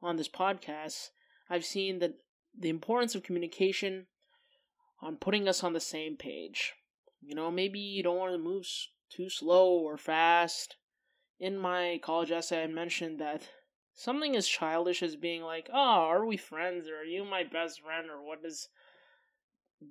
on 0.00 0.16
this 0.16 0.28
podcast, 0.28 1.10
I've 1.50 1.66
seen 1.66 1.98
that 1.98 2.14
the 2.58 2.70
importance 2.70 3.14
of 3.14 3.22
communication 3.22 4.06
on 5.02 5.16
putting 5.16 5.46
us 5.48 5.62
on 5.62 5.74
the 5.74 5.80
same 5.80 6.16
page. 6.16 6.72
You 7.20 7.34
know, 7.34 7.50
maybe 7.50 7.78
you 7.78 8.02
don't 8.02 8.16
want 8.16 8.32
to 8.32 8.38
move 8.38 8.66
too 9.10 9.28
slow 9.28 9.70
or 9.70 9.98
fast. 9.98 10.76
In 11.38 11.58
my 11.58 12.00
college 12.02 12.30
essay, 12.30 12.62
I 12.62 12.68
mentioned 12.68 13.20
that 13.20 13.48
something 13.94 14.34
as 14.34 14.48
childish 14.48 15.02
as 15.02 15.16
being 15.16 15.42
like, 15.42 15.68
"Oh, 15.70 15.76
are 15.76 16.24
we 16.24 16.38
friends? 16.38 16.88
Or 16.88 17.00
are 17.00 17.04
you 17.04 17.24
my 17.24 17.44
best 17.44 17.82
friend? 17.82 18.08
Or 18.08 18.22
what 18.22 18.42
does 18.42 18.68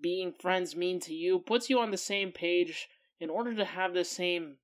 being 0.02 0.34
friends 0.34 0.76
mean 0.76 1.00
to 1.02 1.14
you?" 1.14 1.40
puts 1.40 1.70
you 1.70 1.80
on 1.80 1.92
the 1.92 1.98
same 1.98 2.32
page 2.32 2.90
in 3.20 3.30
order 3.30 3.54
to 3.54 3.66
have 3.66 3.94
the 3.94 4.04
same 4.04 4.58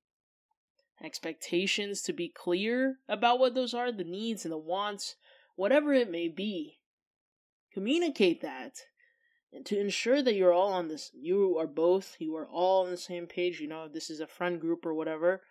expectations 1.02 2.02
to 2.02 2.12
be 2.12 2.28
clear 2.28 2.98
about 3.08 3.38
what 3.38 3.54
those 3.54 3.74
are, 3.74 3.92
the 3.92 4.04
needs 4.04 4.44
and 4.44 4.52
the 4.52 4.58
wants, 4.58 5.16
whatever 5.56 5.92
it 5.92 6.10
may 6.10 6.28
be. 6.28 6.78
Communicate 7.72 8.40
that 8.42 8.74
and 9.52 9.64
to 9.66 9.78
ensure 9.78 10.22
that 10.22 10.34
you're 10.34 10.52
all 10.52 10.72
on 10.72 10.88
this 10.88 11.10
you 11.14 11.56
are 11.58 11.66
both 11.66 12.16
you 12.18 12.36
are 12.36 12.46
all 12.46 12.84
on 12.84 12.90
the 12.90 12.96
same 12.96 13.26
page 13.26 13.60
you 13.60 13.68
know 13.68 13.84
if 13.84 13.92
this 13.92 14.10
is 14.10 14.20
a 14.20 14.26
friend 14.26 14.60
group 14.60 14.84
or 14.84 14.94
whatever 14.94 15.42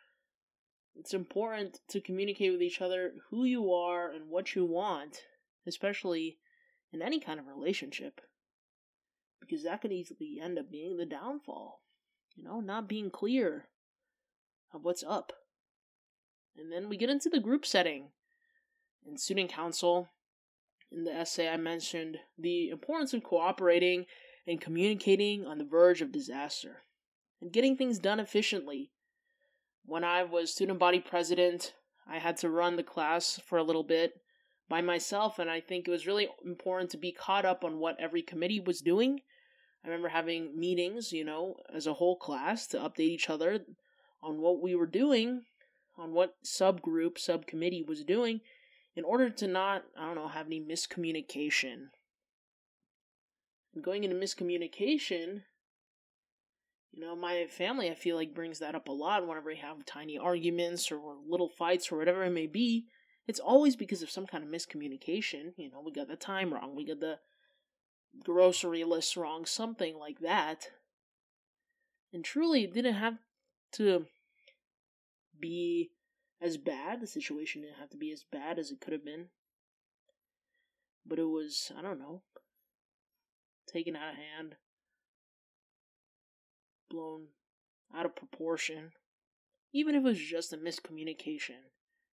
it's 0.95 1.13
important 1.13 1.79
to 1.89 2.01
communicate 2.01 2.51
with 2.51 2.61
each 2.61 2.81
other 2.81 3.13
who 3.29 3.43
you 3.43 3.71
are 3.73 4.11
and 4.11 4.29
what 4.29 4.55
you 4.55 4.65
want 4.65 5.17
especially 5.65 6.37
in 6.91 7.01
any 7.01 7.19
kind 7.19 7.39
of 7.39 7.47
relationship 7.47 8.21
because 9.39 9.63
that 9.63 9.81
could 9.81 9.91
easily 9.91 10.39
end 10.41 10.57
up 10.57 10.69
being 10.71 10.97
the 10.97 11.05
downfall 11.05 11.81
you 12.35 12.43
know 12.43 12.59
not 12.59 12.87
being 12.87 13.09
clear 13.09 13.65
of 14.73 14.83
what's 14.83 15.03
up. 15.03 15.33
And 16.57 16.71
then 16.71 16.89
we 16.89 16.97
get 16.97 17.09
into 17.09 17.29
the 17.29 17.39
group 17.39 17.65
setting. 17.65 18.09
In 19.05 19.17
student 19.17 19.51
council, 19.51 20.09
in 20.91 21.03
the 21.03 21.13
essay, 21.13 21.47
I 21.47 21.57
mentioned 21.57 22.17
the 22.37 22.69
importance 22.69 23.13
of 23.13 23.23
cooperating 23.23 24.05
and 24.45 24.61
communicating 24.61 25.45
on 25.45 25.57
the 25.57 25.65
verge 25.65 26.01
of 26.01 26.11
disaster 26.11 26.83
and 27.41 27.51
getting 27.51 27.77
things 27.77 27.99
done 27.99 28.19
efficiently. 28.19 28.91
When 29.85 30.03
I 30.03 30.23
was 30.23 30.51
student 30.51 30.79
body 30.79 30.99
president, 30.99 31.73
I 32.09 32.19
had 32.19 32.37
to 32.37 32.49
run 32.49 32.75
the 32.75 32.83
class 32.83 33.39
for 33.45 33.57
a 33.57 33.63
little 33.63 33.83
bit 33.83 34.13
by 34.69 34.81
myself, 34.81 35.39
and 35.39 35.49
I 35.49 35.61
think 35.61 35.87
it 35.87 35.91
was 35.91 36.07
really 36.07 36.27
important 36.45 36.91
to 36.91 36.97
be 36.97 37.11
caught 37.11 37.45
up 37.45 37.63
on 37.63 37.79
what 37.79 37.99
every 37.99 38.21
committee 38.21 38.59
was 38.59 38.81
doing. 38.81 39.21
I 39.83 39.87
remember 39.87 40.09
having 40.09 40.59
meetings, 40.59 41.13
you 41.13 41.23
know, 41.23 41.55
as 41.73 41.87
a 41.87 41.93
whole 41.93 42.17
class 42.17 42.67
to 42.67 42.79
update 42.79 42.99
each 42.99 43.29
other 43.29 43.59
on 44.27 44.41
what 44.41 44.61
we 44.61 44.75
were 44.75 44.85
doing, 44.85 45.43
on 45.97 46.13
what 46.13 46.35
subgroup, 46.45 47.17
subcommittee 47.17 47.81
was 47.87 48.03
doing, 48.03 48.41
in 48.95 49.05
order 49.05 49.29
to 49.29 49.47
not, 49.47 49.83
I 49.97 50.05
don't 50.05 50.15
know, 50.15 50.27
have 50.27 50.47
any 50.47 50.59
miscommunication. 50.59 51.87
And 53.73 53.83
going 53.83 54.03
into 54.03 54.17
miscommunication, 54.17 55.43
you 56.91 57.01
know, 57.01 57.15
my 57.15 57.45
family, 57.49 57.89
I 57.89 57.95
feel 57.95 58.15
like, 58.17 58.33
brings 58.33 58.59
that 58.59 58.75
up 58.75 58.89
a 58.89 58.91
lot 58.91 59.25
whenever 59.25 59.47
we 59.47 59.57
have 59.57 59.85
tiny 59.85 60.17
arguments 60.17 60.91
or 60.91 60.99
little 61.27 61.49
fights 61.49 61.91
or 61.91 61.97
whatever 61.97 62.23
it 62.23 62.31
may 62.31 62.47
be. 62.47 62.85
It's 63.27 63.39
always 63.39 63.75
because 63.75 64.01
of 64.01 64.09
some 64.09 64.25
kind 64.25 64.43
of 64.43 64.49
miscommunication. 64.49 65.53
You 65.57 65.71
know, 65.71 65.81
we 65.85 65.91
got 65.91 66.07
the 66.07 66.15
time 66.15 66.53
wrong, 66.53 66.75
we 66.75 66.85
got 66.85 66.99
the 66.99 67.19
grocery 68.23 68.83
list 68.83 69.15
wrong, 69.15 69.45
something 69.45 69.97
like 69.97 70.19
that. 70.19 70.67
And 72.11 72.25
truly, 72.25 72.63
it 72.63 72.73
didn't 72.73 72.95
have 72.95 73.15
to 73.73 74.05
be 75.39 75.91
as 76.41 76.57
bad. 76.57 77.01
The 77.01 77.07
situation 77.07 77.61
didn't 77.61 77.79
have 77.79 77.89
to 77.91 77.97
be 77.97 78.11
as 78.11 78.25
bad 78.31 78.59
as 78.59 78.71
it 78.71 78.81
could 78.81 78.93
have 78.93 79.05
been. 79.05 79.27
But 81.05 81.19
it 81.19 81.25
was, 81.25 81.71
I 81.77 81.81
don't 81.81 81.99
know, 81.99 82.21
taken 83.71 83.95
out 83.95 84.09
of 84.09 84.15
hand, 84.15 84.55
blown 86.89 87.27
out 87.95 88.05
of 88.05 88.15
proportion. 88.15 88.91
Even 89.73 89.95
if 89.95 89.99
it 89.99 90.03
was 90.03 90.19
just 90.19 90.53
a 90.53 90.57
miscommunication. 90.57 91.71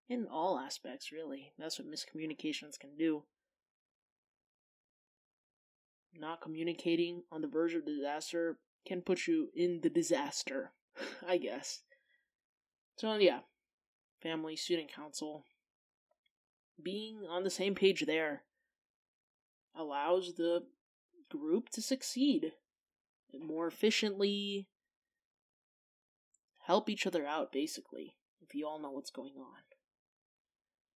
In 0.09 0.27
all 0.31 0.59
aspects, 0.59 1.11
really. 1.11 1.53
That's 1.59 1.79
what 1.79 1.89
miscommunications 1.89 2.79
can 2.79 2.91
do. 2.99 3.23
Not 6.15 6.43
communicating 6.43 7.23
on 7.33 7.41
the 7.41 7.49
verge 7.49 7.75
of 7.75 7.87
disaster 7.87 8.59
can 8.87 9.01
put 9.01 9.27
you 9.27 9.49
in 9.55 9.81
the 9.83 9.89
disaster. 9.89 10.73
I 11.27 11.39
guess. 11.39 11.81
So, 12.97 13.15
yeah, 13.17 13.41
family, 14.23 14.57
student 14.57 14.93
council, 14.93 15.45
being 16.83 17.27
on 17.29 17.45
the 17.45 17.51
same 17.51 17.75
page 17.75 18.05
there 18.07 18.43
allows 19.77 20.35
the 20.35 20.65
group 21.31 21.69
to 21.71 21.83
succeed 21.83 22.53
more 23.33 23.67
efficiently 23.67 24.69
help 26.67 26.89
each 26.89 27.07
other 27.07 27.27
out, 27.27 27.53
basically, 27.53 28.15
if 28.41 28.55
you 28.55 28.67
all 28.67 28.79
know 28.79 28.91
what's 28.91 29.11
going 29.11 29.35
on. 29.39 29.63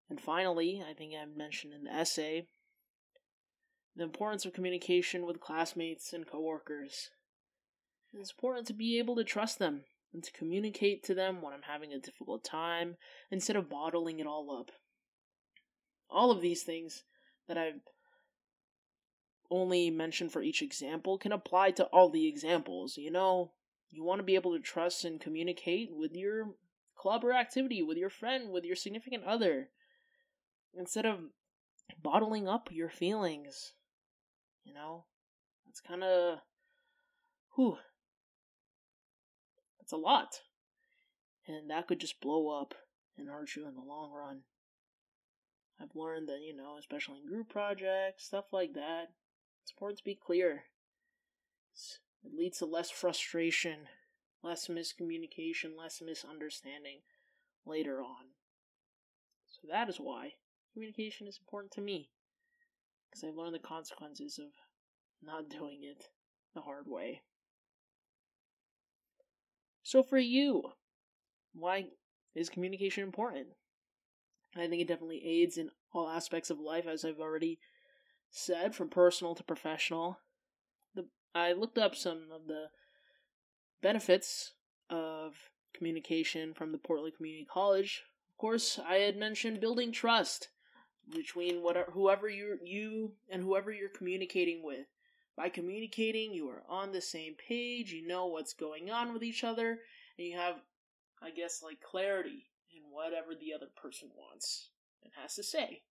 And 0.09 0.21
finally, 0.21 0.83
I 0.87 0.93
think 0.93 1.13
I 1.13 1.25
mentioned 1.25 1.73
in 1.73 1.83
the 1.83 1.93
essay 1.93 2.45
the 3.95 4.03
importance 4.03 4.45
of 4.45 4.53
communication 4.53 5.25
with 5.25 5.39
classmates 5.39 6.13
and 6.13 6.25
coworkers. 6.25 7.09
It's 8.13 8.31
important 8.31 8.67
to 8.67 8.73
be 8.73 8.99
able 8.99 9.15
to 9.15 9.23
trust 9.23 9.59
them 9.59 9.83
and 10.13 10.23
to 10.23 10.31
communicate 10.31 11.03
to 11.03 11.13
them 11.13 11.41
when 11.41 11.53
I'm 11.53 11.63
having 11.63 11.93
a 11.93 11.99
difficult 11.99 12.43
time 12.43 12.97
instead 13.29 13.55
of 13.55 13.69
bottling 13.69 14.19
it 14.19 14.27
all 14.27 14.57
up. 14.59 14.71
All 16.09 16.31
of 16.31 16.41
these 16.41 16.63
things 16.63 17.03
that 17.47 17.57
I've 17.57 17.81
only 19.49 19.89
mentioned 19.89 20.31
for 20.31 20.41
each 20.41 20.61
example 20.61 21.17
can 21.17 21.31
apply 21.31 21.71
to 21.71 21.85
all 21.85 22.09
the 22.09 22.27
examples. 22.27 22.97
You 22.97 23.11
know, 23.11 23.51
you 23.89 24.03
want 24.03 24.19
to 24.19 24.23
be 24.23 24.35
able 24.35 24.53
to 24.53 24.61
trust 24.61 25.05
and 25.05 25.19
communicate 25.19 25.89
with 25.91 26.13
your 26.13 26.55
club 26.97 27.23
or 27.23 27.33
activity, 27.33 27.81
with 27.81 27.97
your 27.97 28.09
friend, 28.09 28.51
with 28.51 28.63
your 28.63 28.75
significant 28.75 29.23
other, 29.23 29.69
instead 30.73 31.05
of 31.05 31.19
bottling 32.01 32.47
up 32.47 32.69
your 32.71 32.89
feelings. 32.89 33.73
You 34.63 34.73
know, 34.73 35.05
it's 35.69 35.79
kind 35.79 36.03
of, 36.03 36.39
whew, 37.55 37.77
it's 39.87 39.93
a 39.93 39.95
lot. 39.95 40.41
And 41.47 41.69
that 41.69 41.87
could 41.87 42.01
just 42.01 42.19
blow 42.19 42.49
up 42.49 42.73
and 43.17 43.29
hurt 43.29 43.55
you 43.55 43.65
in 43.65 43.73
the 43.73 43.81
long 43.81 44.11
run. 44.11 44.41
I've 45.81 45.95
learned 45.95 46.27
that, 46.27 46.41
you 46.45 46.53
know, 46.53 46.75
especially 46.77 47.19
in 47.23 47.31
group 47.31 47.47
projects, 47.47 48.25
stuff 48.25 48.51
like 48.51 48.73
that, 48.73 49.05
it's 49.63 49.71
important 49.71 49.99
to 49.99 50.03
be 50.03 50.19
clear. 50.21 50.65
It 52.21 52.33
leads 52.37 52.57
to 52.57 52.65
less 52.65 52.89
frustration, 52.89 53.87
less 54.43 54.67
miscommunication, 54.67 55.77
less 55.77 56.01
misunderstanding 56.05 56.99
later 57.65 58.01
on. 58.01 58.33
So 59.47 59.69
that 59.71 59.87
is 59.87 60.01
why 60.01 60.33
communication 60.73 61.27
is 61.27 61.39
important 61.39 61.71
to 61.75 61.81
me. 61.81 62.09
Because 63.09 63.23
I've 63.23 63.37
learned 63.37 63.55
the 63.55 63.59
consequences 63.59 64.37
of 64.37 64.47
not 65.23 65.49
doing 65.49 65.79
it 65.81 66.09
the 66.53 66.59
hard 66.59 66.87
way. 66.87 67.21
So 69.87 70.03
for 70.03 70.17
you, 70.17 70.73
why 71.53 71.85
is 72.35 72.49
communication 72.49 73.03
important? 73.03 73.47
I 74.53 74.67
think 74.67 74.81
it 74.81 74.87
definitely 74.89 75.25
aids 75.25 75.57
in 75.57 75.69
all 75.93 76.09
aspects 76.09 76.49
of 76.49 76.59
life, 76.59 76.85
as 76.85 77.05
I've 77.05 77.21
already 77.21 77.57
said, 78.29 78.75
from 78.75 78.89
personal 78.89 79.33
to 79.35 79.45
professional. 79.45 80.19
The, 80.93 81.05
I 81.33 81.53
looked 81.53 81.77
up 81.77 81.95
some 81.95 82.23
of 82.35 82.47
the 82.47 82.65
benefits 83.81 84.55
of 84.89 85.35
communication 85.73 86.53
from 86.53 86.73
the 86.73 86.79
Portland 86.79 87.15
Community 87.15 87.47
College. 87.49 88.03
Of 88.33 88.37
course, 88.39 88.77
I 88.85 88.95
had 88.95 89.15
mentioned 89.15 89.61
building 89.61 89.93
trust 89.93 90.49
between 91.09 91.63
whatever 91.63 91.91
whoever 91.91 92.27
you 92.27 92.59
you 92.61 93.13
and 93.29 93.41
whoever 93.41 93.71
you're 93.71 93.87
communicating 93.87 94.65
with. 94.65 94.87
By 95.37 95.49
communicating, 95.49 96.33
you 96.33 96.49
are 96.49 96.63
on 96.67 96.91
the 96.91 97.01
same 97.01 97.35
page, 97.35 97.93
you 97.93 98.05
know 98.07 98.25
what's 98.25 98.53
going 98.53 98.89
on 98.89 99.13
with 99.13 99.23
each 99.23 99.43
other, 99.43 99.79
and 100.17 100.27
you 100.27 100.35
have, 100.35 100.55
I 101.21 101.29
guess, 101.29 101.61
like 101.63 101.79
clarity 101.79 102.49
in 102.75 102.81
whatever 102.91 103.35
the 103.39 103.53
other 103.53 103.67
person 103.79 104.09
wants 104.17 104.71
and 105.03 105.13
has 105.21 105.35
to 105.35 105.43
say. 105.43 105.83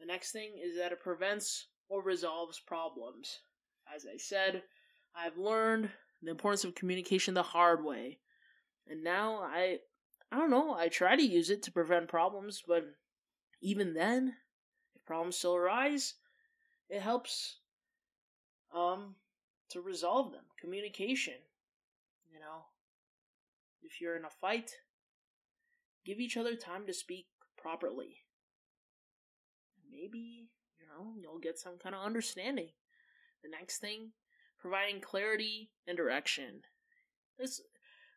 The 0.00 0.06
next 0.06 0.32
thing 0.32 0.52
is 0.58 0.78
that 0.78 0.92
it 0.92 1.02
prevents 1.02 1.66
or 1.90 2.02
resolves 2.02 2.58
problems. 2.58 3.40
As 3.94 4.06
I 4.06 4.16
said, 4.16 4.62
I've 5.14 5.36
learned 5.36 5.90
the 6.22 6.30
importance 6.30 6.64
of 6.64 6.74
communication 6.74 7.34
the 7.34 7.42
hard 7.42 7.84
way. 7.84 8.18
And 8.88 9.04
now 9.04 9.42
I 9.42 9.78
I 10.32 10.38
don't 10.38 10.50
know, 10.50 10.74
I 10.74 10.88
try 10.88 11.14
to 11.14 11.22
use 11.22 11.50
it 11.50 11.62
to 11.64 11.72
prevent 11.72 12.08
problems, 12.08 12.62
but 12.66 12.84
even 13.60 13.94
then, 13.94 14.34
if 14.94 15.04
problems 15.04 15.36
still 15.36 15.54
arise, 15.54 16.14
it 16.88 17.00
helps 17.00 17.60
um 18.74 19.14
to 19.70 19.80
resolve 19.80 20.32
them. 20.32 20.44
Communication. 20.60 21.34
You 22.32 22.40
know, 22.40 22.64
if 23.82 24.00
you're 24.00 24.16
in 24.16 24.24
a 24.24 24.30
fight, 24.30 24.70
give 26.04 26.20
each 26.20 26.36
other 26.36 26.54
time 26.54 26.86
to 26.86 26.92
speak 26.92 27.26
properly. 27.56 28.18
Maybe, 29.90 30.48
you 30.78 30.86
know, 30.86 31.14
you'll 31.18 31.38
get 31.38 31.58
some 31.58 31.78
kind 31.78 31.94
of 31.94 32.04
understanding. 32.04 32.68
The 33.42 33.48
next 33.48 33.78
thing, 33.78 34.10
providing 34.58 35.00
clarity 35.00 35.70
and 35.86 35.96
direction. 35.96 36.62
There's, 37.38 37.60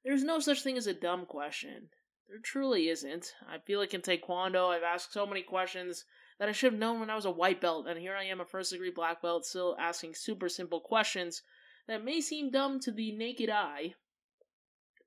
there's 0.04 0.24
no 0.24 0.40
such 0.40 0.64
thing 0.64 0.78
as 0.78 0.88
a 0.88 0.94
dumb 0.94 1.26
question. 1.26 1.90
There 2.28 2.40
truly 2.40 2.90
isn't. 2.90 3.34
I 3.48 3.58
feel 3.58 3.80
like 3.80 3.94
in 3.94 4.02
Taekwondo, 4.02 4.70
I've 4.70 4.84
asked 4.84 5.14
so 5.14 5.26
many 5.26 5.42
questions 5.42 6.06
that 6.40 6.50
I 6.50 6.54
should 6.54 6.72
have 6.72 6.80
known 6.80 7.00
when 7.00 7.10
I 7.10 7.16
was 7.16 7.26
a 7.26 7.32
white 7.32 7.60
belt, 7.60 7.86
and 7.88 8.00
here 8.00 8.16
I 8.16 8.24
am, 8.24 8.40
a 8.40 8.46
first 8.46 8.72
degree 8.72 8.92
black 8.92 9.22
belt, 9.22 9.46
still 9.46 9.76
asking 9.80 10.16
super 10.16 10.50
simple 10.50 10.80
questions 10.80 11.44
that 11.88 12.04
may 12.04 12.22
seem 12.22 12.50
dumb 12.50 12.80
to 12.82 12.92
the 12.92 13.12
naked 13.12 13.50
eye, 13.50 13.96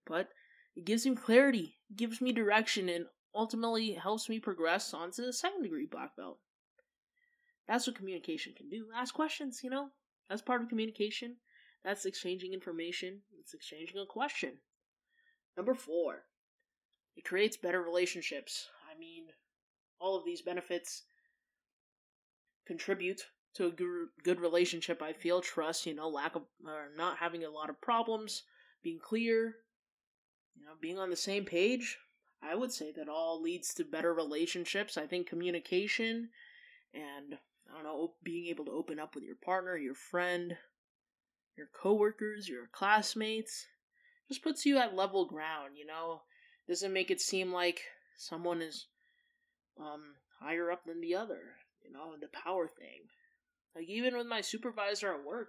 but 0.06 0.28
it 0.76 0.84
gives 0.84 1.06
me 1.06 1.14
clarity, 1.16 1.78
gives 1.94 2.20
me 2.20 2.32
direction, 2.32 2.88
and 2.88 3.06
ultimately 3.34 3.92
helps 3.92 4.28
me 4.28 4.38
progress 4.38 4.92
onto 4.92 5.24
the 5.24 5.32
second 5.32 5.62
degree 5.62 5.86
black 5.90 6.16
belt. 6.16 6.38
That's 7.66 7.86
what 7.86 7.96
communication 7.96 8.52
can 8.56 8.68
do. 8.68 8.86
Ask 8.94 9.14
questions, 9.14 9.60
you 9.62 9.70
know? 9.70 9.88
That's 10.28 10.42
part 10.42 10.62
of 10.62 10.68
communication. 10.68 11.36
That's 11.84 12.04
exchanging 12.04 12.52
information. 12.52 13.20
It's 13.40 13.54
exchanging 13.54 13.98
a 13.98 14.06
question. 14.06 14.58
Number 15.56 15.74
four, 15.74 16.24
it 17.16 17.24
creates 17.24 17.56
better 17.56 17.82
relationships. 17.82 18.68
I 18.90 18.98
mean, 18.98 19.26
all 20.00 20.16
of 20.16 20.24
these 20.24 20.42
benefits 20.42 21.04
contribute 22.72 23.26
to 23.54 23.66
a 23.66 24.22
good 24.24 24.40
relationship. 24.40 25.02
I 25.02 25.12
feel 25.12 25.42
trust, 25.42 25.84
you 25.84 25.94
know, 25.94 26.08
lack 26.08 26.34
of 26.34 26.44
or 26.64 26.88
not 26.96 27.18
having 27.18 27.44
a 27.44 27.50
lot 27.50 27.68
of 27.68 27.82
problems, 27.82 28.44
being 28.82 28.98
clear, 28.98 29.56
you 30.56 30.64
know, 30.64 30.72
being 30.80 30.98
on 30.98 31.10
the 31.10 31.16
same 31.16 31.44
page. 31.44 31.98
I 32.42 32.54
would 32.54 32.72
say 32.72 32.90
that 32.92 33.10
all 33.10 33.42
leads 33.42 33.74
to 33.74 33.84
better 33.84 34.14
relationships. 34.14 34.96
I 34.96 35.06
think 35.06 35.28
communication 35.28 36.30
and 36.94 37.34
I 37.70 37.74
don't 37.74 37.84
know, 37.84 38.14
being 38.22 38.46
able 38.46 38.64
to 38.64 38.72
open 38.72 38.98
up 38.98 39.14
with 39.14 39.24
your 39.24 39.36
partner, 39.36 39.76
your 39.76 39.94
friend, 39.94 40.56
your 41.56 41.68
coworkers, 41.78 42.48
your 42.48 42.68
classmates 42.72 43.66
just 44.28 44.42
puts 44.42 44.64
you 44.64 44.78
at 44.78 44.96
level 44.96 45.26
ground, 45.26 45.76
you 45.76 45.84
know? 45.84 46.22
Doesn't 46.66 46.92
make 46.92 47.10
it 47.10 47.20
seem 47.20 47.52
like 47.52 47.82
someone 48.16 48.62
is 48.62 48.86
um 49.78 50.14
higher 50.40 50.70
up 50.72 50.86
than 50.86 51.02
the 51.02 51.14
other 51.14 51.56
you 51.84 51.92
know, 51.92 52.14
the 52.20 52.28
power 52.28 52.68
thing. 52.68 53.02
Like, 53.74 53.88
even 53.88 54.16
with 54.16 54.26
my 54.26 54.40
supervisor 54.40 55.12
at 55.12 55.24
work, 55.24 55.48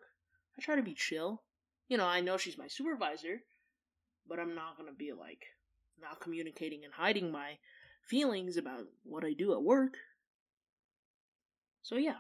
I 0.58 0.62
try 0.62 0.76
to 0.76 0.84
be 0.84 0.94
chill. 0.94 1.42
You 1.88 1.98
know, 1.98 2.06
I 2.06 2.22
know 2.22 2.38
she's 2.38 2.58
my 2.58 2.68
supervisor, 2.68 3.42
but 4.28 4.40
I'm 4.40 4.56
not 4.56 4.78
gonna 4.78 4.94
be 4.98 5.12
like, 5.12 5.44
not 6.00 6.22
communicating 6.22 6.84
and 6.84 6.94
hiding 6.94 7.32
my 7.32 7.58
feelings 8.08 8.58
about 8.58 8.86
what 9.04 9.26
I 9.26 9.34
do 9.34 9.54
at 9.54 9.64
work. 9.64 9.96
So, 11.82 11.96
yeah. 11.96 12.20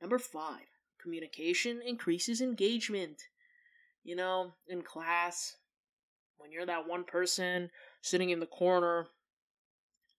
Number 0.00 0.18
five, 0.18 0.66
communication 1.00 1.80
increases 1.84 2.40
engagement. 2.40 3.22
You 4.02 4.16
know, 4.16 4.52
in 4.68 4.82
class, 4.82 5.56
when 6.36 6.52
you're 6.52 6.66
that 6.66 6.86
one 6.86 7.04
person 7.04 7.70
sitting 8.02 8.28
in 8.28 8.40
the 8.40 8.46
corner, 8.46 9.06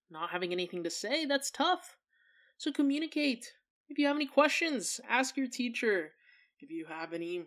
not 0.10 0.32
having 0.32 0.52
anything 0.52 0.84
to 0.84 0.90
say, 0.90 1.26
that's 1.26 1.52
tough. 1.52 1.98
So 2.58 2.72
communicate. 2.72 3.54
If 3.90 4.00
you 4.00 4.08
have 4.08 4.16
any 4.16 4.26
questions, 4.26 5.00
ask 5.08 5.38
your 5.38 5.48
teacher. 5.48 6.12
If 6.60 6.72
you 6.72 6.86
have 6.86 7.14
any 7.14 7.44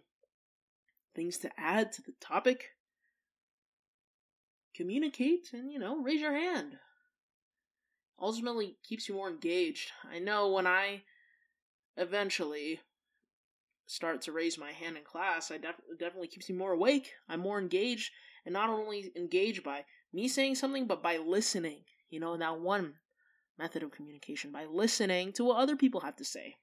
things 1.14 1.38
to 1.38 1.50
add 1.58 1.92
to 1.92 2.02
the 2.02 2.12
topic, 2.20 2.70
communicate 4.74 5.50
and, 5.52 5.72
you 5.72 5.78
know, 5.78 6.00
raise 6.00 6.20
your 6.20 6.34
hand. 6.34 6.78
Ultimately 8.20 8.76
keeps 8.82 9.08
you 9.08 9.14
more 9.14 9.28
engaged. 9.28 9.90
I 10.10 10.18
know 10.18 10.48
when 10.52 10.66
I 10.66 11.02
eventually 11.96 12.80
start 13.86 14.20
to 14.22 14.32
raise 14.32 14.58
my 14.58 14.70
hand 14.70 14.96
in 14.96 15.04
class, 15.04 15.50
I 15.50 15.58
def- 15.58 15.80
definitely 15.98 16.28
keeps 16.28 16.48
me 16.48 16.56
more 16.56 16.72
awake. 16.72 17.12
I'm 17.28 17.40
more 17.40 17.58
engaged, 17.58 18.12
and 18.44 18.52
not 18.52 18.70
only 18.70 19.10
engaged 19.16 19.64
by 19.64 19.84
me 20.12 20.28
saying 20.28 20.56
something, 20.56 20.86
but 20.86 21.02
by 21.02 21.16
listening. 21.16 21.80
You 22.10 22.20
know, 22.20 22.36
that 22.36 22.60
one 22.60 22.94
method 23.58 23.82
of 23.82 23.90
communication 23.90 24.52
by 24.52 24.64
listening 24.64 25.32
to 25.32 25.44
what 25.44 25.58
other 25.58 25.76
people 25.76 26.00
have 26.00 26.16
to 26.16 26.24
say. 26.24 26.56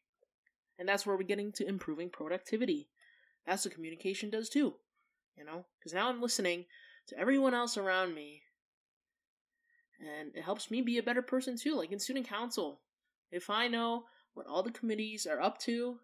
And 0.79 0.87
that's 0.87 1.05
where 1.05 1.15
we're 1.15 1.23
getting 1.23 1.51
to 1.53 1.67
improving 1.67 2.09
productivity. 2.09 2.89
That's 3.45 3.65
what 3.65 3.73
communication 3.73 4.29
does 4.29 4.49
too. 4.49 4.75
You 5.37 5.43
know, 5.43 5.65
because 5.79 5.93
now 5.93 6.09
I'm 6.09 6.21
listening 6.21 6.65
to 7.07 7.19
everyone 7.19 7.53
else 7.53 7.77
around 7.77 8.13
me. 8.13 8.41
And 9.99 10.35
it 10.35 10.43
helps 10.43 10.71
me 10.71 10.81
be 10.81 10.97
a 10.97 11.03
better 11.03 11.21
person 11.21 11.57
too, 11.57 11.75
like 11.75 11.91
in 11.91 11.99
student 11.99 12.27
council. 12.27 12.81
If 13.31 13.49
I 13.49 13.67
know 13.67 14.05
what 14.33 14.47
all 14.47 14.63
the 14.63 14.71
committees 14.71 15.25
are 15.25 15.41
up 15.41 15.59
to, 15.59 15.97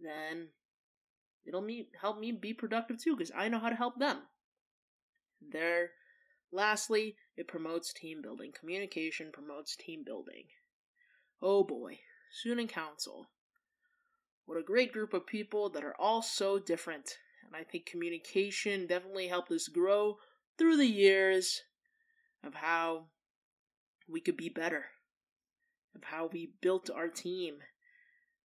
then 0.00 0.48
it'll 1.44 1.66
help 2.00 2.18
me 2.18 2.32
be 2.32 2.52
productive 2.52 2.98
too, 3.02 3.16
because 3.16 3.32
I 3.36 3.48
know 3.48 3.58
how 3.58 3.68
to 3.68 3.76
help 3.76 3.98
them. 3.98 4.18
They're 5.50 5.90
Lastly, 6.56 7.16
it 7.36 7.48
promotes 7.48 7.92
team 7.92 8.22
building. 8.22 8.50
Communication 8.50 9.28
promotes 9.30 9.76
team 9.76 10.02
building. 10.06 10.44
Oh 11.42 11.62
boy, 11.62 11.98
student 12.32 12.72
council. 12.72 13.26
What 14.46 14.56
a 14.56 14.62
great 14.62 14.90
group 14.90 15.12
of 15.12 15.26
people 15.26 15.68
that 15.68 15.84
are 15.84 15.94
all 15.98 16.22
so 16.22 16.58
different. 16.58 17.18
And 17.44 17.54
I 17.54 17.62
think 17.62 17.84
communication 17.84 18.86
definitely 18.86 19.28
helped 19.28 19.52
us 19.52 19.68
grow 19.68 20.16
through 20.56 20.78
the 20.78 20.86
years 20.86 21.60
of 22.42 22.54
how 22.54 23.08
we 24.08 24.22
could 24.22 24.38
be 24.38 24.48
better, 24.48 24.86
of 25.94 26.04
how 26.04 26.30
we 26.32 26.54
built 26.62 26.88
our 26.88 27.08
team. 27.08 27.56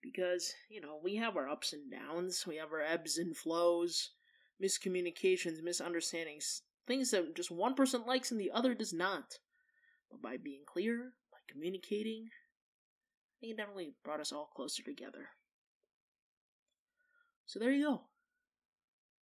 Because, 0.04 0.54
you 0.69 0.82
know, 0.82 1.00
we 1.02 1.15
have 1.15 1.38
our 1.38 1.47
ups 1.47 1.71
and 1.71 1.89
downs, 1.89 2.43
we 2.45 2.58
have 2.58 2.74
our 2.74 2.82
ebbs 2.82 3.17
and 3.17 3.38
flows, 3.38 4.10
miscommunications, 4.62 5.63
misunderstandings, 5.63 6.63
things 6.88 7.12
that 7.12 7.36
just 7.36 7.52
one 7.52 7.76
person 7.76 8.04
likes 8.06 8.32
and 8.32 8.39
the 8.39 8.52
other 8.52 8.74
does 8.74 8.94
not. 8.94 9.39
But 10.10 10.22
by 10.22 10.38
being 10.38 10.63
clear, 10.65 11.13
by 11.32 11.38
communicating, 11.50 12.28
I 12.30 13.34
think 13.39 13.54
it 13.54 13.58
definitely 13.58 13.94
brought 14.04 14.20
us 14.20 14.32
all 14.32 14.52
closer 14.56 14.84
together. 14.84 15.30
So 17.46 17.60
there 17.60 17.72
you 17.72 17.84
go. 17.86 18.02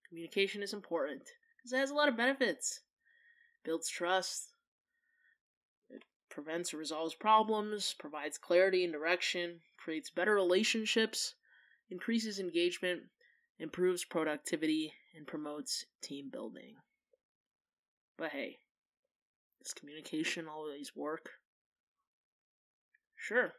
Communication 0.08 0.64
is 0.64 0.74
important 0.74 1.24
because 1.58 1.74
it 1.74 1.78
has 1.78 1.92
a 1.92 1.96
lot 1.96 2.10
of 2.10 2.18
benefits. 2.18 2.82
Builds 3.64 3.90
trust, 3.90 4.54
it 5.90 6.04
prevents 6.30 6.74
or 6.74 6.78
resolves 6.78 7.14
problems, 7.14 7.96
provides 8.00 8.38
clarity 8.38 8.84
and 8.84 8.94
direction, 8.94 9.60
creates 9.78 10.10
better 10.10 10.34
relationships, 10.34 11.36
increases 11.90 12.40
engagement, 12.40 13.02
improves 13.60 14.06
productivity, 14.06 14.94
and 15.16 15.28
promotes 15.28 15.86
team 16.02 16.30
building. 16.32 16.76
But 18.20 18.32
hey, 18.32 18.58
does 19.64 19.74
communication 19.74 20.50
always 20.50 20.94
work? 20.94 21.30
Sure, 23.16 23.54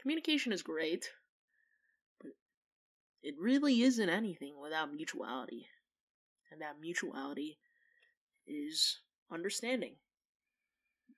communication 0.00 0.50
is 0.50 0.62
great, 0.62 1.10
but 2.22 2.32
it 3.22 3.34
really 3.38 3.82
isn't 3.82 4.08
anything 4.08 4.54
without 4.58 4.94
mutuality. 4.94 5.66
And 6.50 6.62
that 6.62 6.80
mutuality 6.80 7.58
is 8.46 9.00
understanding. 9.30 9.96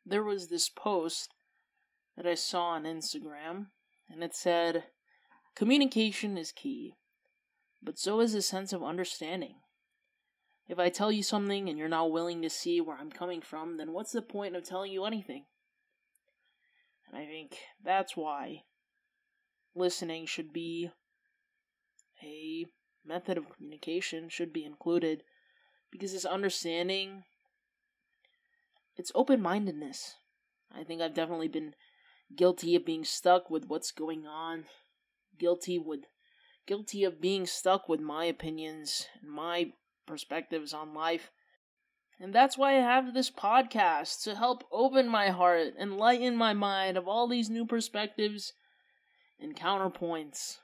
There 0.04 0.24
was 0.24 0.48
this 0.48 0.68
post 0.68 1.34
that 2.16 2.26
I 2.26 2.34
saw 2.34 2.70
on 2.70 2.84
Instagram, 2.84 3.66
and 4.10 4.24
it 4.24 4.34
said, 4.34 4.84
Communication 5.54 6.36
is 6.36 6.50
key, 6.50 6.94
but 7.80 8.00
so 8.00 8.18
is 8.18 8.34
a 8.34 8.42
sense 8.42 8.72
of 8.72 8.82
understanding. 8.82 9.56
If 10.68 10.78
I 10.78 10.90
tell 10.90 11.10
you 11.10 11.22
something 11.22 11.68
and 11.68 11.78
you're 11.78 11.88
not 11.88 12.12
willing 12.12 12.42
to 12.42 12.50
see 12.50 12.80
where 12.80 12.96
I'm 12.96 13.10
coming 13.10 13.40
from, 13.40 13.78
then 13.78 13.92
what's 13.92 14.12
the 14.12 14.20
point 14.20 14.54
of 14.54 14.64
telling 14.64 14.92
you 14.92 15.04
anything? 15.04 15.46
And 17.06 17.16
I 17.16 17.26
think 17.26 17.56
that's 17.82 18.16
why 18.16 18.64
listening 19.74 20.26
should 20.26 20.52
be 20.52 20.90
a 22.22 22.66
method 23.04 23.38
of 23.38 23.54
communication, 23.54 24.28
should 24.28 24.52
be 24.52 24.64
included, 24.64 25.22
because 25.90 26.12
this 26.12 26.26
understanding, 26.26 27.24
it's 28.96 29.12
open 29.14 29.40
mindedness. 29.40 30.16
I 30.74 30.84
think 30.84 31.00
I've 31.00 31.14
definitely 31.14 31.48
been 31.48 31.74
guilty 32.36 32.76
of 32.76 32.84
being 32.84 33.04
stuck 33.04 33.48
with 33.48 33.64
what's 33.68 33.90
going 33.90 34.26
on, 34.26 34.64
guilty 35.38 35.78
with 35.78 36.00
guilty 36.66 37.04
of 37.04 37.22
being 37.22 37.46
stuck 37.46 37.88
with 37.88 38.00
my 38.00 38.26
opinions 38.26 39.06
and 39.22 39.30
my 39.30 39.72
perspectives 40.08 40.74
on 40.74 40.94
life. 40.94 41.30
And 42.18 42.34
that's 42.34 42.58
why 42.58 42.76
I 42.76 42.80
have 42.80 43.14
this 43.14 43.30
podcast 43.30 44.24
to 44.24 44.34
help 44.34 44.64
open 44.72 45.08
my 45.08 45.28
heart, 45.28 45.74
enlighten 45.80 46.34
my 46.34 46.52
mind 46.52 46.96
of 46.96 47.06
all 47.06 47.28
these 47.28 47.48
new 47.48 47.64
perspectives 47.64 48.54
and 49.38 49.54
counterpoints. 49.54 50.56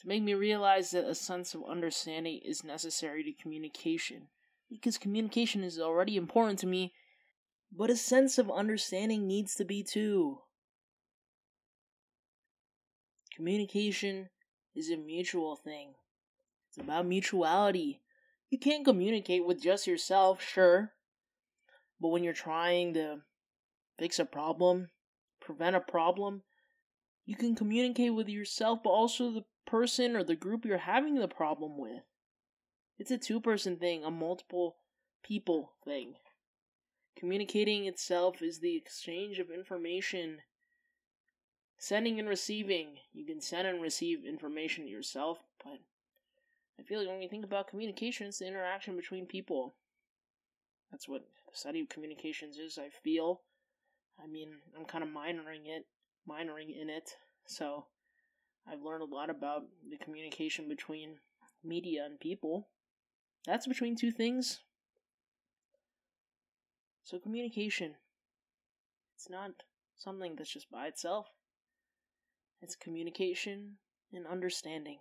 To 0.00 0.08
make 0.08 0.22
me 0.22 0.32
realize 0.32 0.92
that 0.92 1.04
a 1.04 1.14
sense 1.14 1.54
of 1.54 1.62
understanding 1.68 2.40
is 2.42 2.64
necessary 2.64 3.22
to 3.24 3.42
communication. 3.42 4.28
Because 4.70 4.96
communication 4.96 5.62
is 5.62 5.78
already 5.78 6.16
important 6.16 6.58
to 6.60 6.66
me, 6.66 6.94
but 7.70 7.90
a 7.90 7.96
sense 7.96 8.38
of 8.38 8.50
understanding 8.50 9.26
needs 9.26 9.54
to 9.56 9.64
be 9.64 9.82
too. 9.82 10.38
Communication 13.36 14.30
is 14.74 14.90
a 14.90 14.96
mutual 14.96 15.56
thing. 15.56 15.94
It's 16.68 16.78
about 16.78 17.06
mutuality. 17.06 18.00
You 18.54 18.60
can't 18.60 18.84
communicate 18.84 19.44
with 19.44 19.60
just 19.60 19.88
yourself, 19.88 20.40
sure. 20.40 20.92
But 22.00 22.10
when 22.10 22.22
you're 22.22 22.32
trying 22.32 22.94
to 22.94 23.22
fix 23.98 24.20
a 24.20 24.24
problem, 24.24 24.90
prevent 25.40 25.74
a 25.74 25.80
problem, 25.80 26.44
you 27.26 27.34
can 27.34 27.56
communicate 27.56 28.14
with 28.14 28.28
yourself, 28.28 28.78
but 28.84 28.90
also 28.90 29.32
the 29.32 29.44
person 29.66 30.14
or 30.14 30.22
the 30.22 30.36
group 30.36 30.64
you're 30.64 30.78
having 30.78 31.16
the 31.16 31.26
problem 31.26 31.76
with. 31.76 32.04
It's 32.96 33.10
a 33.10 33.18
two 33.18 33.40
person 33.40 33.76
thing, 33.76 34.04
a 34.04 34.10
multiple 34.12 34.76
people 35.24 35.72
thing. 35.84 36.14
Communicating 37.16 37.86
itself 37.86 38.40
is 38.40 38.60
the 38.60 38.76
exchange 38.76 39.40
of 39.40 39.50
information. 39.50 40.42
Sending 41.76 42.20
and 42.20 42.28
receiving. 42.28 42.98
You 43.12 43.26
can 43.26 43.40
send 43.40 43.66
and 43.66 43.82
receive 43.82 44.24
information 44.24 44.86
yourself, 44.86 45.38
but 45.64 45.80
I 46.78 46.82
feel 46.82 46.98
like 46.98 47.08
when 47.08 47.20
we 47.20 47.28
think 47.28 47.44
about 47.44 47.68
communication, 47.68 48.26
it's 48.26 48.38
the 48.38 48.46
interaction 48.46 48.96
between 48.96 49.26
people. 49.26 49.74
That's 50.90 51.08
what 51.08 51.22
the 51.50 51.56
study 51.56 51.80
of 51.80 51.88
communications 51.88 52.58
is, 52.58 52.78
I 52.78 52.88
feel. 52.88 53.42
I 54.22 54.26
mean, 54.26 54.50
I'm 54.78 54.84
kind 54.84 55.02
of 55.02 55.10
minoring 55.10 55.66
it, 55.66 55.86
minoring 56.28 56.80
in 56.80 56.90
it, 56.90 57.10
so 57.46 57.86
I've 58.66 58.82
learned 58.82 59.02
a 59.02 59.14
lot 59.14 59.30
about 59.30 59.64
the 59.88 59.96
communication 59.96 60.68
between 60.68 61.18
media 61.62 62.04
and 62.04 62.18
people. 62.18 62.68
That's 63.46 63.66
between 63.66 63.96
two 63.96 64.10
things. 64.10 64.60
So, 67.02 67.18
communication. 67.18 67.96
It's 69.14 69.28
not 69.28 69.50
something 69.96 70.36
that's 70.36 70.52
just 70.52 70.70
by 70.70 70.86
itself, 70.86 71.28
it's 72.60 72.76
communication 72.76 73.76
and 74.12 74.26
understanding. 74.26 74.98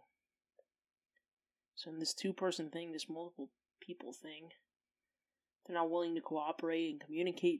So 1.83 1.91
in 1.91 1.99
this 1.99 2.13
two 2.13 2.31
person 2.31 2.69
thing, 2.69 2.93
this 2.93 3.09
multiple 3.09 3.49
people 3.81 4.13
thing, 4.13 4.51
they're 5.65 5.75
not 5.75 5.91
willing 5.91 6.15
to 6.15 6.21
cooperate 6.21 6.91
and 6.91 7.01
communicate 7.01 7.59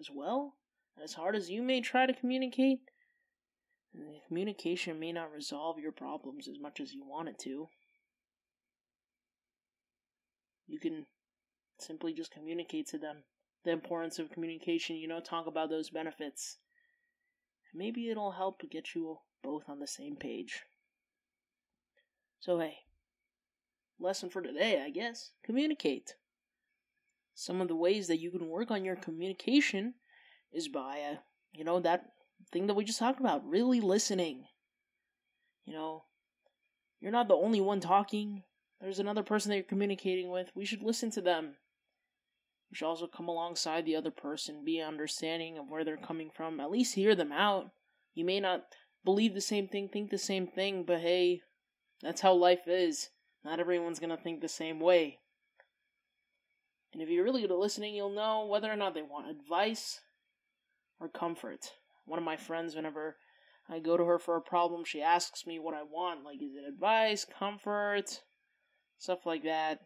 as 0.00 0.08
well. 0.12 0.56
And 0.96 1.04
as 1.04 1.14
hard 1.14 1.36
as 1.36 1.50
you 1.50 1.62
may 1.62 1.80
try 1.80 2.06
to 2.06 2.12
communicate, 2.12 2.80
the 3.94 4.18
communication 4.26 4.98
may 4.98 5.12
not 5.12 5.32
resolve 5.32 5.78
your 5.78 5.92
problems 5.92 6.48
as 6.48 6.58
much 6.58 6.80
as 6.80 6.92
you 6.92 7.04
want 7.06 7.28
it 7.28 7.38
to. 7.40 7.68
You 10.66 10.80
can 10.80 11.06
simply 11.78 12.12
just 12.12 12.32
communicate 12.32 12.88
to 12.88 12.98
them 12.98 13.22
the 13.64 13.70
importance 13.70 14.18
of 14.18 14.32
communication, 14.32 14.96
you 14.96 15.06
know, 15.06 15.20
talk 15.20 15.46
about 15.46 15.70
those 15.70 15.90
benefits. 15.90 16.58
Maybe 17.72 18.10
it'll 18.10 18.32
help 18.32 18.62
get 18.68 18.96
you 18.96 19.18
both 19.44 19.68
on 19.68 19.78
the 19.78 19.86
same 19.86 20.16
page. 20.16 20.62
So, 22.40 22.58
hey, 22.58 22.78
lesson 24.00 24.30
for 24.30 24.42
today, 24.42 24.82
I 24.84 24.90
guess. 24.90 25.30
Communicate. 25.44 26.14
Some 27.34 27.60
of 27.60 27.68
the 27.68 27.76
ways 27.76 28.08
that 28.08 28.20
you 28.20 28.30
can 28.30 28.48
work 28.48 28.70
on 28.70 28.84
your 28.84 28.96
communication 28.96 29.94
is 30.52 30.68
by, 30.68 31.00
uh, 31.12 31.16
you 31.52 31.64
know, 31.64 31.80
that 31.80 32.06
thing 32.52 32.66
that 32.66 32.74
we 32.74 32.84
just 32.84 32.98
talked 32.98 33.20
about, 33.20 33.46
really 33.46 33.80
listening. 33.80 34.44
You 35.64 35.74
know, 35.74 36.04
you're 37.00 37.12
not 37.12 37.28
the 37.28 37.34
only 37.34 37.60
one 37.60 37.80
talking. 37.80 38.42
There's 38.80 38.98
another 38.98 39.22
person 39.22 39.50
that 39.50 39.56
you're 39.56 39.64
communicating 39.64 40.30
with. 40.30 40.50
We 40.54 40.64
should 40.64 40.82
listen 40.82 41.10
to 41.12 41.20
them. 41.20 41.56
We 42.70 42.76
should 42.76 42.86
also 42.86 43.06
come 43.06 43.28
alongside 43.28 43.84
the 43.84 43.96
other 43.96 44.10
person, 44.10 44.64
be 44.64 44.80
understanding 44.80 45.58
of 45.58 45.68
where 45.68 45.84
they're 45.84 45.96
coming 45.96 46.30
from, 46.34 46.60
at 46.60 46.70
least 46.70 46.94
hear 46.94 47.14
them 47.14 47.32
out. 47.32 47.70
You 48.14 48.24
may 48.24 48.40
not 48.40 48.64
believe 49.04 49.34
the 49.34 49.40
same 49.40 49.68
thing, 49.68 49.88
think 49.88 50.10
the 50.10 50.18
same 50.18 50.46
thing, 50.46 50.84
but 50.84 51.00
hey, 51.00 51.40
that's 52.02 52.20
how 52.20 52.32
life 52.34 52.66
is. 52.66 53.10
Not 53.44 53.60
everyone's 53.60 53.98
going 53.98 54.10
to 54.10 54.22
think 54.22 54.40
the 54.40 54.48
same 54.48 54.80
way. 54.80 55.18
And 56.92 57.00
if 57.00 57.08
you're 57.08 57.24
really 57.24 57.42
good 57.42 57.52
at 57.52 57.58
listening, 57.58 57.94
you'll 57.94 58.14
know 58.14 58.46
whether 58.46 58.70
or 58.70 58.76
not 58.76 58.94
they 58.94 59.02
want 59.02 59.30
advice 59.30 60.00
or 60.98 61.08
comfort. 61.08 61.72
One 62.04 62.18
of 62.18 62.24
my 62.24 62.36
friends, 62.36 62.74
whenever 62.74 63.16
I 63.68 63.78
go 63.78 63.96
to 63.96 64.04
her 64.04 64.18
for 64.18 64.36
a 64.36 64.42
problem, 64.42 64.84
she 64.84 65.00
asks 65.00 65.46
me 65.46 65.58
what 65.58 65.74
I 65.74 65.82
want. 65.82 66.24
Like, 66.24 66.42
is 66.42 66.54
it 66.54 66.68
advice, 66.68 67.24
comfort, 67.24 68.20
stuff 68.98 69.24
like 69.24 69.42
that. 69.44 69.80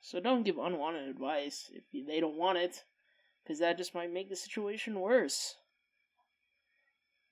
So 0.00 0.20
don't 0.20 0.44
give 0.44 0.56
unwanted 0.56 1.08
advice 1.08 1.70
if 1.72 2.06
they 2.06 2.20
don't 2.20 2.38
want 2.38 2.58
it, 2.58 2.84
because 3.42 3.58
that 3.58 3.76
just 3.76 3.94
might 3.94 4.12
make 4.12 4.30
the 4.30 4.36
situation 4.36 5.00
worse. 5.00 5.56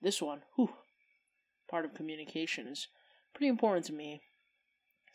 This 0.02 0.20
one, 0.20 0.42
whew, 0.56 0.74
part 1.70 1.84
of 1.84 1.94
communication 1.94 2.66
is 2.66 2.88
pretty 3.34 3.48
important 3.48 3.86
to 3.86 3.92
me 3.92 4.22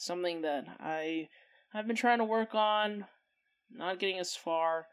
something 0.04 0.42
that 0.42 0.66
I 0.80 1.30
I've 1.74 1.88
been 1.88 1.96
trying 1.96 2.20
to 2.20 2.26
work 2.26 2.54
on, 2.54 3.06
not 3.72 4.00
getting 4.00 4.20
as 4.20 4.36
far 4.36 4.88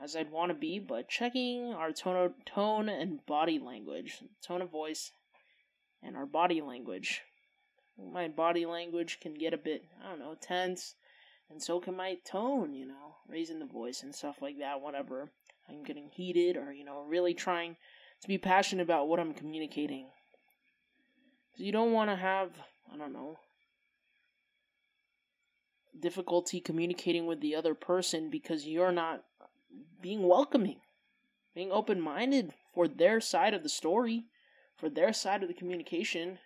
as 0.00 0.16
I'd 0.16 0.30
want 0.30 0.50
to 0.50 0.54
be, 0.54 0.78
but 0.78 1.08
checking 1.08 1.72
our 1.72 1.92
tone 1.92 2.34
tone 2.46 2.88
and 2.88 3.24
body 3.26 3.58
language, 3.58 4.18
tone 4.42 4.62
of 4.62 4.70
voice, 4.70 5.12
and 6.02 6.16
our 6.16 6.26
body 6.26 6.60
language. 6.60 7.22
my 7.98 8.28
body 8.28 8.64
language 8.64 9.18
can 9.20 9.34
get 9.34 9.52
a 9.52 9.58
bit, 9.58 9.84
I 10.02 10.08
don't 10.08 10.18
know, 10.18 10.34
tense, 10.40 10.94
and 11.50 11.62
so 11.62 11.78
can 11.78 11.96
my 11.96 12.16
tone, 12.24 12.72
you 12.72 12.86
know, 12.86 13.16
raising 13.28 13.58
the 13.58 13.66
voice 13.66 14.02
and 14.02 14.14
stuff 14.14 14.40
like 14.40 14.58
that, 14.58 14.80
whatever. 14.80 15.30
I'm 15.68 15.84
getting 15.84 16.08
heated 16.08 16.56
or, 16.56 16.72
you 16.72 16.84
know, 16.84 17.04
really 17.06 17.34
trying 17.34 17.76
to 18.22 18.28
be 18.28 18.38
passionate 18.38 18.82
about 18.82 19.08
what 19.08 19.20
I'm 19.20 19.34
communicating. 19.34 20.08
So 21.56 21.62
you 21.62 21.72
don't 21.72 21.92
want 21.92 22.10
to 22.10 22.16
have, 22.16 22.50
I 22.92 22.96
don't 22.96 23.12
know, 23.12 23.38
difficulty 25.98 26.60
communicating 26.60 27.26
with 27.26 27.40
the 27.40 27.54
other 27.54 27.74
person 27.74 28.30
because 28.30 28.66
you're 28.66 28.92
not 28.92 29.24
being 30.00 30.26
welcoming, 30.26 30.80
being 31.54 31.70
open 31.70 32.00
minded 32.00 32.52
for 32.74 32.88
their 32.88 33.20
side 33.20 33.54
of 33.54 33.62
the 33.62 33.68
story, 33.68 34.24
for 34.76 34.88
their 34.88 35.12
side 35.12 35.42
of 35.42 35.48
the 35.48 35.54
communication. 35.54 36.38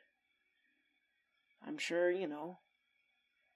I'm 1.66 1.78
sure, 1.78 2.11
you 2.11 2.26
know, 2.26 2.59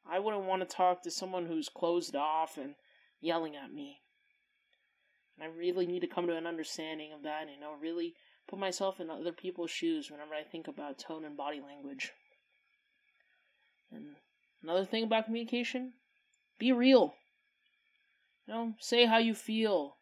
I 0.09 0.19
wouldn't 0.19 0.45
want 0.45 0.63
to 0.63 0.77
talk 0.77 1.03
to 1.03 1.11
someone 1.11 1.47
who's 1.47 1.69
closed 1.69 2.17
off 2.17 2.57
and 2.57 2.75
yelling 3.21 3.57
at 3.57 3.73
me. 3.73 4.01
And 5.37 5.45
I 5.51 5.57
really 5.57 5.87
need 5.87 6.01
to 6.01 6.07
come 6.07 6.27
to 6.27 6.37
an 6.37 6.47
understanding 6.47 7.13
of 7.13 7.23
that, 7.23 7.43
and, 7.43 7.51
you 7.51 7.61
know, 7.61 7.75
really 7.81 8.15
put 8.49 8.59
myself 8.59 9.01
in 9.01 9.11
other 9.11 9.33
people's 9.33 9.71
shoes 9.71 10.11
whenever 10.11 10.35
I 10.35 10.43
think 10.43 10.67
about 10.67 10.99
tone 10.99 11.25
and 11.25 11.37
body 11.37 11.61
language. 11.61 12.13
And 13.93 14.17
Another 14.63 14.85
thing 14.85 15.05
about 15.05 15.27
communication 15.27 15.93
be 16.59 16.73
real. 16.73 17.15
You 18.47 18.55
know, 18.55 18.75
say 18.79 19.07
how 19.07 19.19
you 19.19 19.35
feel. 19.35 19.97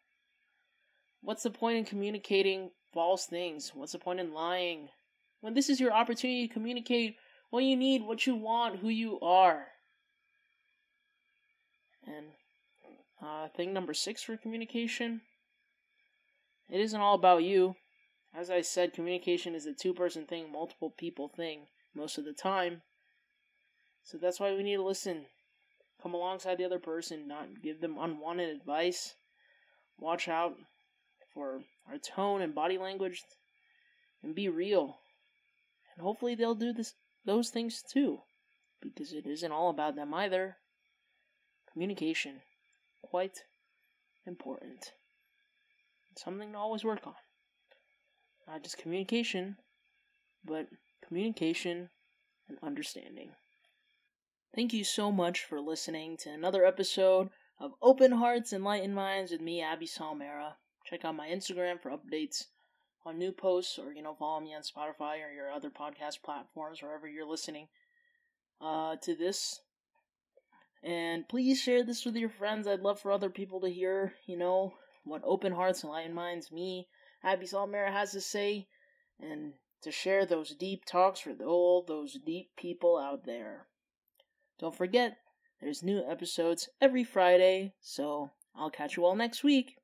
What's 1.21 1.43
the 1.43 1.49
point 1.49 1.77
in 1.77 1.85
communicating 1.85 2.71
false 2.93 3.25
things? 3.25 3.71
What's 3.73 3.93
the 3.93 3.99
point 3.99 4.19
in 4.19 4.33
lying? 4.33 4.89
When 5.41 5.53
this 5.53 5.69
is 5.69 5.79
your 5.79 5.93
opportunity 5.93 6.47
to 6.47 6.53
communicate 6.53 7.15
what 7.49 7.63
you 7.63 7.77
need, 7.77 8.03
what 8.03 8.27
you 8.27 8.35
want, 8.35 8.79
who 8.79 8.89
you 8.89 9.19
are. 9.21 9.67
And 12.05 12.27
uh, 13.21 13.47
thing 13.49 13.73
number 13.73 13.93
six 13.93 14.23
for 14.23 14.37
communication 14.37 15.21
it 16.69 16.79
isn't 16.81 17.01
all 17.01 17.15
about 17.15 17.43
you. 17.43 17.75
As 18.33 18.51
I 18.51 18.61
said, 18.61 18.93
communication 18.93 19.55
is 19.55 19.65
a 19.65 19.73
two 19.73 19.93
person 19.93 20.25
thing, 20.25 20.51
multiple 20.51 20.91
people 20.91 21.27
thing 21.27 21.67
most 21.95 22.17
of 22.17 22.25
the 22.25 22.33
time. 22.33 22.83
So 24.09 24.17
that's 24.17 24.39
why 24.39 24.55
we 24.55 24.63
need 24.63 24.77
to 24.77 24.83
listen. 24.83 25.25
Come 26.01 26.15
alongside 26.15 26.57
the 26.57 26.65
other 26.65 26.79
person, 26.79 27.27
not 27.27 27.61
give 27.61 27.79
them 27.79 27.95
unwanted 27.99 28.49
advice. 28.49 29.13
Watch 29.99 30.27
out 30.27 30.55
for 31.31 31.61
our 31.87 31.99
tone 31.99 32.41
and 32.41 32.55
body 32.55 32.79
language 32.79 33.21
and 34.23 34.33
be 34.33 34.49
real. 34.49 34.97
And 35.93 36.03
hopefully 36.03 36.33
they'll 36.33 36.55
do 36.55 36.73
this 36.73 36.95
those 37.23 37.49
things 37.49 37.83
too. 37.83 38.21
Because 38.81 39.13
it 39.13 39.27
isn't 39.27 39.51
all 39.51 39.69
about 39.69 39.95
them 39.95 40.11
either. 40.15 40.57
Communication. 41.71 42.41
Quite 43.03 43.43
important. 44.25 44.93
Something 46.17 46.53
to 46.53 46.57
always 46.57 46.83
work 46.83 47.05
on. 47.05 47.13
Not 48.47 48.63
just 48.63 48.79
communication, 48.79 49.57
but 50.43 50.65
communication 51.07 51.89
and 52.47 52.57
understanding. 52.63 53.33
Thank 54.55 54.73
you 54.73 54.83
so 54.83 55.11
much 55.11 55.43
for 55.43 55.61
listening 55.61 56.17
to 56.17 56.31
another 56.31 56.65
episode 56.65 57.29
of 57.59 57.73
Open 57.83 58.11
Hearts, 58.11 58.51
and 58.51 58.61
Enlightened 58.61 58.95
Minds 58.95 59.31
with 59.31 59.41
me, 59.41 59.61
Abby 59.61 59.85
Salmera. 59.85 60.53
Check 60.83 61.05
out 61.05 61.15
my 61.15 61.27
Instagram 61.27 61.79
for 61.79 61.91
updates 61.91 62.45
on 63.05 63.19
new 63.19 63.31
posts, 63.31 63.77
or 63.77 63.93
you 63.93 64.01
know, 64.01 64.15
follow 64.15 64.39
me 64.39 64.55
on 64.55 64.63
Spotify 64.63 65.23
or 65.23 65.31
your 65.31 65.51
other 65.51 65.69
podcast 65.69 66.23
platforms, 66.23 66.81
wherever 66.81 67.07
you're 67.07 67.29
listening 67.29 67.67
uh, 68.59 68.95
to 69.03 69.13
this. 69.15 69.61
And 70.81 71.29
please 71.29 71.61
share 71.61 71.83
this 71.83 72.03
with 72.03 72.15
your 72.15 72.29
friends. 72.29 72.67
I'd 72.67 72.79
love 72.79 72.99
for 72.99 73.11
other 73.11 73.29
people 73.29 73.61
to 73.61 73.69
hear, 73.69 74.15
you 74.25 74.35
know, 74.35 74.73
what 75.03 75.21
Open 75.25 75.53
Hearts, 75.53 75.83
and 75.83 75.91
Enlightened 75.91 76.15
Minds, 76.15 76.51
me, 76.51 76.87
Abby 77.23 77.45
Salmera 77.45 77.91
has 77.91 78.13
to 78.13 78.21
say, 78.21 78.67
and 79.19 79.53
to 79.83 79.91
share 79.91 80.25
those 80.25 80.55
deep 80.55 80.85
talks 80.85 81.23
with 81.23 81.39
all 81.39 81.83
those 81.83 82.17
deep 82.25 82.49
people 82.57 82.97
out 82.97 83.25
there. 83.27 83.67
Don't 84.59 84.75
forget, 84.75 85.17
there's 85.61 85.81
new 85.81 86.03
episodes 86.05 86.69
every 86.81 87.03
Friday, 87.03 87.73
so 87.79 88.31
I'll 88.53 88.69
catch 88.69 88.97
you 88.97 89.05
all 89.05 89.15
next 89.15 89.43
week. 89.43 89.78